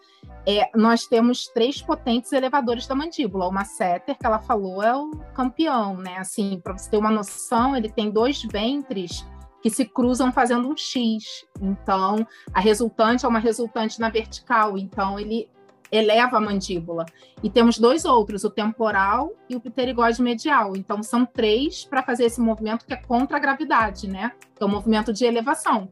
É, 0.49 0.71
nós 0.75 1.07
temos 1.07 1.49
três 1.49 1.83
potentes 1.83 2.33
elevadores 2.33 2.87
da 2.87 2.95
mandíbula. 2.95 3.47
O 3.47 3.53
masseter, 3.53 4.17
que 4.17 4.25
ela 4.25 4.39
falou, 4.39 4.83
é 4.83 4.97
o 4.97 5.11
campeão, 5.35 5.99
né? 5.99 6.17
Assim, 6.19 6.61
para 6.65 6.77
você 6.77 6.91
ter 6.91 6.97
uma 6.97 7.11
noção, 7.11 7.77
ele 7.77 7.91
tem 7.91 8.11
dois 8.11 8.43
ventres 8.43 9.27
que 9.63 9.69
se 9.69 9.85
cruzam 9.85 10.33
fazendo 10.33 10.69
um 10.69 10.77
X. 10.77 11.45
Então, 11.61 12.27
a 12.55 12.61
resultante 12.61 13.27
é 13.27 13.29
uma 13.29 13.39
resultante 13.39 14.01
na 14.01 14.09
vertical. 14.09 14.79
Então, 14.79 15.21
ele 15.21 15.49
eleva 15.91 16.37
a 16.39 16.41
mandíbula. 16.41 17.07
E 17.43 17.51
temos 17.51 17.79
dois 17.79 18.05
outros, 18.05 18.45
o 18.45 18.51
temporal 18.51 19.33
e 19.49 19.57
o 19.57 19.61
pterigóide 19.61 20.23
medial. 20.23 20.77
Então, 20.77 21.03
são 21.03 21.25
três 21.25 21.85
para 21.85 22.03
fazer 22.03 22.25
esse 22.25 22.41
movimento 22.41 22.87
que 22.87 22.93
é 22.93 22.97
contra 22.97 23.37
a 23.37 23.41
gravidade, 23.41 24.09
né? 24.09 24.33
Que 24.55 24.63
é 24.63 24.67
o 24.67 24.69
movimento 24.69 25.13
de 25.13 25.25
elevação. 25.25 25.89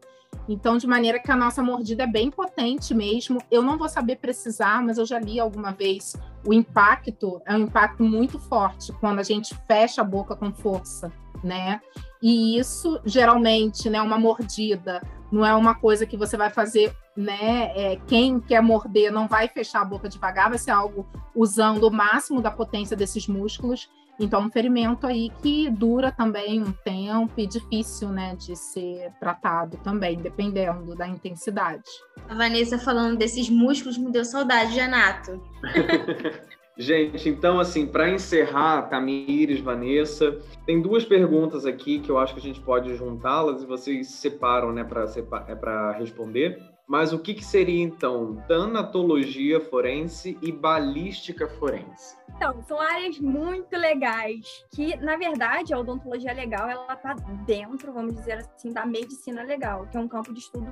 Então, 0.49 0.77
de 0.77 0.87
maneira 0.87 1.19
que 1.19 1.31
a 1.31 1.37
nossa 1.37 1.63
mordida 1.63 2.03
é 2.03 2.07
bem 2.07 2.31
potente 2.31 2.95
mesmo. 2.95 3.39
Eu 3.51 3.63
não 3.63 3.79
vou 3.79 3.89
saber 3.89 4.17
precisar, 4.17 4.83
mas 4.83 4.99
eu 4.99 5.07
já 5.07 5.19
li 5.19 5.41
alguma 5.41 5.73
vez. 5.73 6.17
O 6.47 6.53
impacto 6.53 7.41
é 7.47 7.55
um 7.55 7.61
impacto 7.61 8.03
muito 8.03 8.39
forte 8.39 8.93
quando 9.01 9.21
a 9.21 9.23
gente 9.23 9.55
fecha 9.67 10.03
a 10.03 10.05
boca 10.05 10.37
com 10.37 10.53
força, 10.53 11.11
né? 11.43 11.81
E 12.23 12.59
isso, 12.59 13.01
geralmente, 13.05 13.89
né, 13.89 14.01
uma 14.01 14.19
mordida 14.19 15.03
não 15.35 15.44
é 15.44 15.55
uma 15.55 15.75
coisa 15.75 16.07
que 16.07 16.16
você 16.16 16.37
vai 16.37 16.51
fazer 16.51 16.94
né? 17.16 17.73
É, 17.77 17.97
quem 18.07 18.40
quer 18.40 18.61
morder 18.61 19.12
não 19.12 19.29
vai 19.29 19.49
fechar 19.49 19.83
a 19.83 19.85
boca 19.85 20.09
devagar, 20.09 20.49
vai 20.49 20.59
ser 20.59 20.73
algo 20.73 21.07
usando 21.35 21.85
o 21.85 21.90
máximo 21.90 22.40
da 22.40 22.51
potência 22.51 22.97
desses 22.97 23.29
músculos. 23.29 23.88
Então, 24.18 24.42
um 24.42 24.51
ferimento 24.51 25.07
aí 25.09 25.31
que 25.42 25.68
dura 25.68 26.12
também 26.12 26.62
um 26.62 26.73
tempo 26.85 27.33
e 27.37 27.47
difícil, 27.47 28.11
né, 28.11 28.37
de 28.37 28.55
ser 28.55 29.12
tratado 29.18 29.77
também, 29.79 30.16
dependendo 30.16 30.94
da 30.94 31.07
intensidade. 31.07 31.83
A 32.29 32.35
Vanessa 32.35 32.79
falando 32.79 33.18
desses 33.18 33.51
músculos 33.51 33.99
me 33.99 34.12
deu 34.12 34.25
saudade 34.25 34.73
de 34.73 34.81
Anato. 34.81 35.42
Gente, 36.77 37.29
então, 37.29 37.61
assim, 37.61 37.87
para 37.87 38.11
encerrar, 38.11 38.83
Tamires, 38.89 39.61
Vanessa, 39.61 40.39
tem 40.67 40.83
duas 40.83 41.05
perguntas 41.05 41.65
aqui 41.65 42.01
que 42.01 42.11
eu 42.11 42.19
acho 42.19 42.35
que 42.35 42.41
a 42.41 42.43
gente 42.43 42.61
pode 42.61 42.97
juntá-las 42.97 43.63
e 43.63 43.67
vocês 43.67 44.09
separam, 44.09 44.73
né, 44.73 44.83
para 44.83 45.95
é 45.95 45.99
responder. 45.99 46.59
Mas 46.87 47.13
o 47.13 47.19
que, 47.19 47.33
que 47.33 47.45
seria 47.45 47.83
então 47.83 48.43
tanatologia 48.47 49.59
forense 49.59 50.37
e 50.43 50.53
balística 50.53 51.49
forense? 51.49 52.17
Então, 52.37 52.63
são 52.65 52.79
áreas 52.79 53.19
muito 53.19 53.75
legais 53.75 54.65
que, 54.75 54.95
na 54.97 55.17
verdade, 55.17 55.73
a 55.73 55.79
odontologia 55.79 56.33
legal 56.35 56.69
ela 56.69 56.93
está 56.93 57.15
dentro, 57.47 57.93
vamos 57.93 58.15
dizer 58.15 58.39
assim, 58.39 58.71
da 58.71 58.85
medicina 58.85 59.43
legal, 59.43 59.87
que 59.91 59.97
é 59.97 60.01
um 60.01 60.09
campo 60.09 60.35
de 60.35 60.41
estudo 60.41 60.69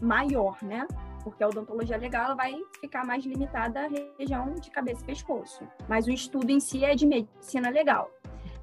maior, 0.00 0.56
né? 0.62 0.86
Porque 1.26 1.42
a 1.42 1.48
odontologia 1.48 1.96
legal 1.96 2.36
vai 2.36 2.54
ficar 2.80 3.04
mais 3.04 3.26
limitada 3.26 3.80
à 3.80 3.88
região 4.16 4.54
de 4.54 4.70
cabeça 4.70 5.02
e 5.02 5.06
pescoço. 5.06 5.66
Mas 5.88 6.06
o 6.06 6.12
estudo 6.12 6.50
em 6.50 6.60
si 6.60 6.84
é 6.84 6.94
de 6.94 7.04
medicina 7.04 7.68
legal. 7.68 8.08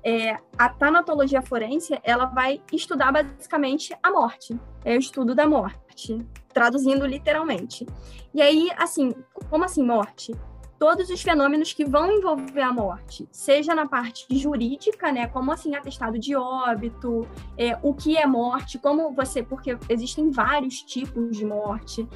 É, 0.01 0.37
a 0.57 0.69
tanatologia 0.69 1.41
forense 1.41 1.99
ela 2.03 2.25
vai 2.25 2.61
estudar 2.71 3.11
basicamente 3.11 3.93
a 4.01 4.09
morte, 4.09 4.57
é 4.85 4.95
o 4.95 4.99
estudo 4.99 5.35
da 5.35 5.45
morte 5.45 6.17
traduzindo 6.53 7.05
literalmente. 7.05 7.85
E 8.33 8.41
aí, 8.41 8.69
assim, 8.77 9.13
como 9.49 9.65
assim 9.65 9.83
morte? 9.83 10.33
Todos 10.79 11.09
os 11.09 11.21
fenômenos 11.21 11.71
que 11.71 11.85
vão 11.85 12.11
envolver 12.11 12.61
a 12.61 12.73
morte, 12.73 13.27
seja 13.31 13.73
na 13.73 13.87
parte 13.87 14.25
jurídica, 14.29 15.11
né, 15.11 15.27
como 15.27 15.51
assim 15.51 15.75
atestado 15.75 16.19
de 16.19 16.35
óbito, 16.35 17.27
é, 17.57 17.77
o 17.81 17.93
que 17.93 18.17
é 18.17 18.25
morte, 18.25 18.77
como 18.77 19.11
você, 19.13 19.41
porque 19.41 19.77
existem 19.87 20.29
vários 20.29 20.81
tipos 20.81 21.37
de 21.37 21.45
morte, 21.45 22.07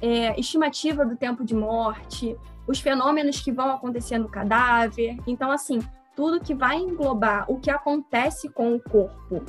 é, 0.00 0.38
estimativa 0.38 1.04
do 1.04 1.16
tempo 1.16 1.44
de 1.44 1.54
morte, 1.54 2.36
os 2.66 2.80
fenômenos 2.80 3.40
que 3.40 3.52
vão 3.52 3.70
acontecer 3.70 4.18
no 4.18 4.28
cadáver. 4.28 5.16
Então, 5.26 5.50
assim, 5.50 5.80
tudo 6.16 6.40
que 6.40 6.54
vai 6.54 6.76
englobar 6.76 7.50
o 7.50 7.58
que 7.58 7.70
acontece 7.70 8.48
com 8.48 8.74
o 8.74 8.80
corpo 8.80 9.44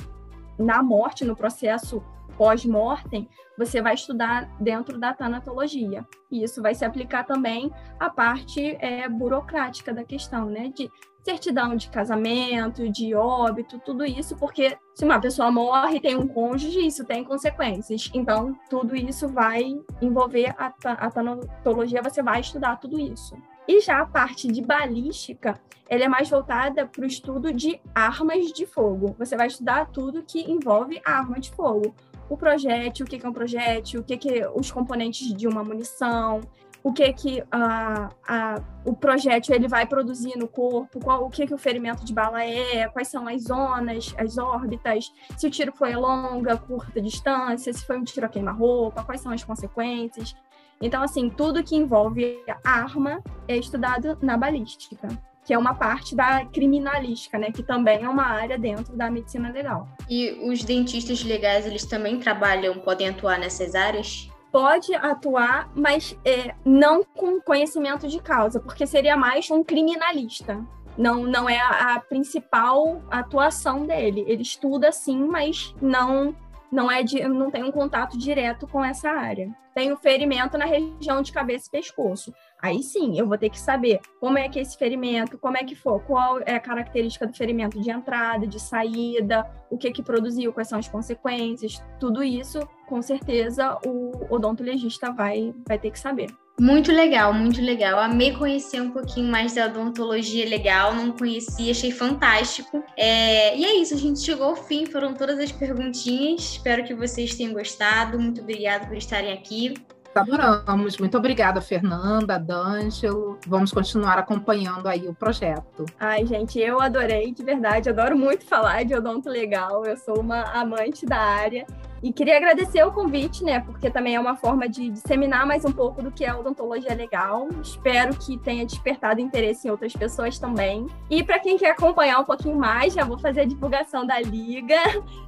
na 0.58 0.82
morte, 0.82 1.24
no 1.24 1.36
processo 1.36 2.02
pós-mortem, 2.36 3.28
você 3.56 3.80
vai 3.80 3.94
estudar 3.94 4.48
dentro 4.60 4.98
da 4.98 5.14
tanatologia. 5.14 6.06
E 6.30 6.42
isso 6.42 6.60
vai 6.60 6.74
se 6.74 6.84
aplicar 6.84 7.24
também 7.24 7.72
à 7.98 8.10
parte 8.10 8.76
é, 8.80 9.08
burocrática 9.08 9.92
da 9.92 10.04
questão, 10.04 10.46
né? 10.46 10.70
De 10.74 10.90
certidão 11.24 11.74
de 11.74 11.88
casamento, 11.88 12.88
de 12.88 13.12
óbito, 13.12 13.80
tudo 13.80 14.04
isso, 14.04 14.36
porque 14.36 14.78
se 14.94 15.04
uma 15.04 15.20
pessoa 15.20 15.50
morre 15.50 15.96
e 15.96 16.00
tem 16.00 16.16
um 16.16 16.28
cônjuge, 16.28 16.86
isso 16.86 17.04
tem 17.04 17.24
consequências. 17.24 18.08
Então, 18.14 18.56
tudo 18.70 18.94
isso 18.94 19.26
vai 19.26 19.74
envolver 20.00 20.54
a, 20.56 20.72
a 20.84 21.10
tanatologia, 21.10 22.00
você 22.00 22.22
vai 22.22 22.40
estudar 22.40 22.76
tudo 22.76 23.00
isso. 23.00 23.36
E 23.66 23.80
já 23.80 24.02
a 24.02 24.06
parte 24.06 24.46
de 24.46 24.62
balística, 24.62 25.60
ela 25.88 26.04
é 26.04 26.08
mais 26.08 26.30
voltada 26.30 26.86
para 26.86 27.02
o 27.02 27.06
estudo 27.06 27.52
de 27.52 27.80
armas 27.92 28.52
de 28.52 28.64
fogo. 28.64 29.16
Você 29.18 29.36
vai 29.36 29.48
estudar 29.48 29.86
tudo 29.86 30.22
que 30.22 30.48
envolve 30.48 31.02
arma 31.04 31.40
de 31.40 31.50
fogo 31.50 31.92
o 32.28 32.36
projétil, 32.36 33.06
o 33.06 33.08
que 33.08 33.24
é 33.24 33.28
um 33.28 33.32
projétil, 33.32 34.00
o 34.00 34.04
que 34.04 34.40
é 34.40 34.50
os 34.50 34.70
componentes 34.70 35.34
de 35.34 35.46
uma 35.46 35.62
munição, 35.62 36.40
o 36.82 36.92
que 36.92 37.12
que 37.12 37.42
a, 37.50 38.10
a, 38.28 38.62
o 38.84 38.94
projétil 38.94 39.54
ele 39.54 39.66
vai 39.66 39.86
produzir 39.86 40.36
no 40.36 40.46
corpo, 40.46 41.00
qual, 41.00 41.24
o 41.24 41.30
que 41.30 41.46
que 41.46 41.54
o 41.54 41.58
ferimento 41.58 42.04
de 42.04 42.12
bala 42.12 42.44
é, 42.44 42.88
quais 42.88 43.08
são 43.08 43.26
as 43.26 43.42
zonas, 43.42 44.14
as 44.16 44.38
órbitas, 44.38 45.12
se 45.36 45.46
o 45.46 45.50
tiro 45.50 45.72
foi 45.72 45.94
longa, 45.96 46.56
curta 46.56 47.00
distância, 47.00 47.72
se 47.72 47.84
foi 47.84 47.98
um 47.98 48.04
tiro 48.04 48.26
a 48.26 48.28
queima-roupa, 48.28 49.02
quais 49.02 49.20
são 49.20 49.32
as 49.32 49.42
consequências. 49.42 50.36
Então, 50.80 51.02
assim, 51.02 51.28
tudo 51.28 51.64
que 51.64 51.74
envolve 51.74 52.38
arma 52.62 53.20
é 53.48 53.56
estudado 53.56 54.16
na 54.22 54.36
balística 54.36 55.08
que 55.46 55.54
é 55.54 55.58
uma 55.58 55.74
parte 55.74 56.14
da 56.14 56.44
criminalística, 56.44 57.38
né, 57.38 57.52
que 57.52 57.62
também 57.62 58.02
é 58.02 58.08
uma 58.08 58.26
área 58.26 58.58
dentro 58.58 58.96
da 58.96 59.08
medicina 59.10 59.50
legal. 59.50 59.88
E 60.10 60.32
os 60.42 60.64
dentistas 60.64 61.22
legais, 61.22 61.64
eles 61.66 61.86
também 61.86 62.18
trabalham, 62.18 62.74
podem 62.80 63.08
atuar 63.08 63.38
nessas 63.38 63.74
áreas? 63.74 64.28
pode 64.56 64.94
atuar, 64.94 65.68
mas 65.74 66.18
é, 66.24 66.54
não 66.64 67.04
com 67.04 67.38
conhecimento 67.38 68.08
de 68.08 68.18
causa, 68.22 68.58
porque 68.58 68.86
seria 68.86 69.14
mais 69.14 69.50
um 69.50 69.62
criminalista. 69.62 70.64
Não, 70.96 71.24
não 71.24 71.46
é 71.46 71.60
a, 71.60 71.96
a 71.96 72.00
principal 72.00 73.02
atuação 73.10 73.86
dele. 73.86 74.24
Ele 74.26 74.40
estuda 74.40 74.90
sim, 74.90 75.26
mas 75.26 75.74
não 75.78 76.34
não 76.72 76.90
é 76.90 77.02
de, 77.02 77.22
não 77.28 77.50
tem 77.50 77.62
um 77.62 77.70
contato 77.70 78.18
direto 78.18 78.66
com 78.66 78.84
essa 78.84 79.10
área. 79.10 79.54
Tem 79.74 79.92
o 79.92 79.96
ferimento 79.96 80.56
na 80.56 80.64
região 80.64 81.20
de 81.20 81.32
cabeça 81.32 81.68
e 81.68 81.70
pescoço. 81.70 82.32
Aí 82.66 82.82
sim, 82.82 83.16
eu 83.16 83.28
vou 83.28 83.38
ter 83.38 83.48
que 83.48 83.60
saber 83.60 84.00
como 84.18 84.38
é 84.38 84.48
que 84.48 84.58
é 84.58 84.62
esse 84.62 84.76
ferimento, 84.76 85.38
como 85.38 85.56
é 85.56 85.62
que 85.62 85.76
for, 85.76 86.00
qual 86.02 86.40
é 86.44 86.56
a 86.56 86.60
característica 86.60 87.24
do 87.24 87.32
ferimento 87.32 87.80
de 87.80 87.90
entrada, 87.90 88.44
de 88.44 88.58
saída, 88.60 89.48
o 89.70 89.78
que 89.78 89.92
que 89.92 90.02
produziu, 90.02 90.52
quais 90.52 90.68
são 90.68 90.76
as 90.76 90.88
consequências, 90.88 91.80
tudo 92.00 92.24
isso, 92.24 92.58
com 92.88 93.00
certeza, 93.00 93.78
o 93.86 94.26
odontologista 94.34 95.12
vai, 95.12 95.54
vai 95.64 95.78
ter 95.78 95.92
que 95.92 95.98
saber. 95.98 96.26
Muito 96.58 96.90
legal, 96.90 97.34
muito 97.34 97.60
legal. 97.60 98.00
Amei 98.00 98.32
conhecer 98.32 98.80
um 98.80 98.90
pouquinho 98.90 99.30
mais 99.30 99.54
da 99.54 99.66
odontologia 99.66 100.48
legal, 100.48 100.94
não 100.94 101.12
conhecia, 101.12 101.70
achei 101.70 101.92
fantástico. 101.92 102.82
É... 102.96 103.56
E 103.56 103.64
é 103.64 103.76
isso, 103.76 103.94
a 103.94 103.98
gente 103.98 104.20
chegou 104.20 104.46
ao 104.46 104.56
fim, 104.56 104.86
foram 104.86 105.12
todas 105.12 105.38
as 105.38 105.52
perguntinhas. 105.52 106.40
Espero 106.52 106.82
que 106.82 106.94
vocês 106.94 107.34
tenham 107.34 107.52
gostado. 107.52 108.18
Muito 108.18 108.40
obrigada 108.40 108.86
por 108.86 108.96
estarem 108.96 109.34
aqui. 109.34 109.74
Adoramos. 110.20 110.98
Muito 110.98 111.16
obrigada, 111.18 111.60
Fernanda, 111.60 112.38
D'Angelo. 112.38 113.38
Vamos 113.46 113.72
continuar 113.72 114.18
acompanhando 114.18 114.86
aí 114.86 115.06
o 115.06 115.14
projeto. 115.14 115.84
Ai, 115.98 116.26
gente, 116.26 116.58
eu 116.58 116.80
adorei, 116.80 117.32
de 117.32 117.44
verdade. 117.44 117.88
Adoro 117.88 118.16
muito 118.16 118.44
falar 118.44 118.84
de 118.84 118.94
odonto 118.94 119.28
legal. 119.28 119.84
Eu 119.84 119.96
sou 119.96 120.20
uma 120.20 120.42
amante 120.52 121.04
da 121.04 121.18
área. 121.18 121.66
E 122.02 122.12
queria 122.12 122.36
agradecer 122.36 122.82
o 122.84 122.92
convite, 122.92 123.42
né? 123.42 123.60
Porque 123.60 123.90
também 123.90 124.14
é 124.14 124.20
uma 124.20 124.36
forma 124.36 124.68
de 124.68 124.90
disseminar 124.90 125.46
mais 125.46 125.64
um 125.64 125.72
pouco 125.72 126.02
do 126.02 126.10
que 126.10 126.24
é 126.24 126.34
odontologia 126.34 126.94
legal. 126.94 127.48
Espero 127.62 128.14
que 128.16 128.38
tenha 128.38 128.66
despertado 128.66 129.20
interesse 129.20 129.66
em 129.66 129.70
outras 129.70 129.92
pessoas 129.92 130.38
também. 130.38 130.86
E 131.08 131.22
para 131.22 131.38
quem 131.38 131.56
quer 131.56 131.70
acompanhar 131.70 132.20
um 132.20 132.24
pouquinho 132.24 132.56
mais, 132.56 132.92
já 132.92 133.04
vou 133.04 133.18
fazer 133.18 133.42
a 133.42 133.44
divulgação 133.44 134.06
da 134.06 134.20
liga, 134.20 134.80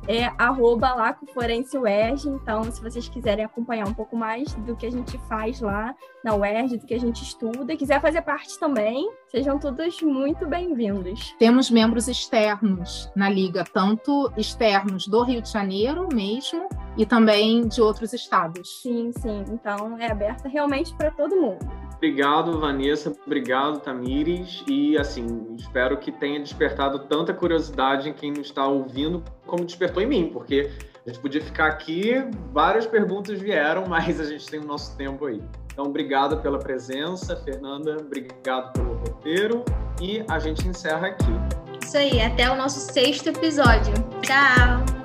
é 0.06 0.26
arroba 0.38 0.94
Então, 2.26 2.64
se 2.64 2.82
vocês 2.82 3.08
quiserem 3.08 3.44
acompanhar 3.44 3.86
um 3.86 3.94
pouco 3.94 4.16
mais 4.16 4.52
do 4.54 4.76
que 4.76 4.86
a 4.86 4.90
gente 4.90 5.18
faz 5.28 5.60
lá 5.60 5.94
na 6.22 6.34
UERJ, 6.34 6.78
do 6.78 6.86
que 6.86 6.94
a 6.94 7.00
gente 7.00 7.22
estuda, 7.22 7.72
e 7.72 7.76
quiser 7.76 8.00
fazer 8.00 8.22
parte 8.22 8.58
também, 8.58 9.10
sejam 9.30 9.58
todos 9.58 10.00
muito 10.02 10.46
bem-vindos. 10.46 11.34
Temos 11.38 11.70
membros 11.70 12.08
externos 12.08 13.10
na 13.14 13.28
liga, 13.28 13.64
tanto 13.64 14.32
externos 14.36 15.06
do 15.06 15.22
Rio 15.22 15.42
de 15.42 15.50
Janeiro 15.50 16.08
mesmo, 16.12 16.28
mesmo 16.28 16.68
e 16.96 17.06
também 17.06 17.66
de 17.66 17.80
outros 17.80 18.12
estados. 18.12 18.80
Sim, 18.82 19.12
sim. 19.12 19.44
Então 19.48 19.98
é 19.98 20.10
aberta 20.10 20.48
realmente 20.48 20.94
para 20.94 21.10
todo 21.10 21.36
mundo. 21.36 21.58
Obrigado, 21.96 22.58
Vanessa. 22.60 23.12
Obrigado, 23.26 23.80
Tamires. 23.80 24.62
E, 24.68 24.96
assim, 24.96 25.56
espero 25.56 25.96
que 25.98 26.12
tenha 26.12 26.38
despertado 26.40 27.00
tanta 27.00 27.34
curiosidade 27.34 28.08
em 28.08 28.12
quem 28.12 28.30
nos 28.30 28.46
está 28.46 28.66
ouvindo, 28.66 29.24
como 29.46 29.64
despertou 29.64 30.02
em 30.02 30.06
mim, 30.06 30.30
porque 30.32 30.70
a 31.04 31.10
gente 31.10 31.20
podia 31.20 31.40
ficar 31.40 31.66
aqui, 31.66 32.14
várias 32.52 32.86
perguntas 32.86 33.40
vieram, 33.40 33.86
mas 33.88 34.20
a 34.20 34.24
gente 34.24 34.46
tem 34.46 34.60
o 34.60 34.64
nosso 34.64 34.96
tempo 34.96 35.26
aí. 35.26 35.42
Então, 35.78 35.90
obrigado 35.90 36.38
pela 36.38 36.58
presença, 36.58 37.36
Fernanda. 37.36 37.98
Obrigado 38.00 38.72
pelo 38.72 38.94
roteiro. 38.94 39.64
E 40.02 40.24
a 40.28 40.36
gente 40.40 40.66
encerra 40.66 41.06
aqui. 41.06 41.30
Isso 41.80 41.96
aí. 41.96 42.20
Até 42.20 42.50
o 42.50 42.56
nosso 42.56 42.80
sexto 42.80 43.28
episódio. 43.28 43.94
Tchau! 44.20 44.97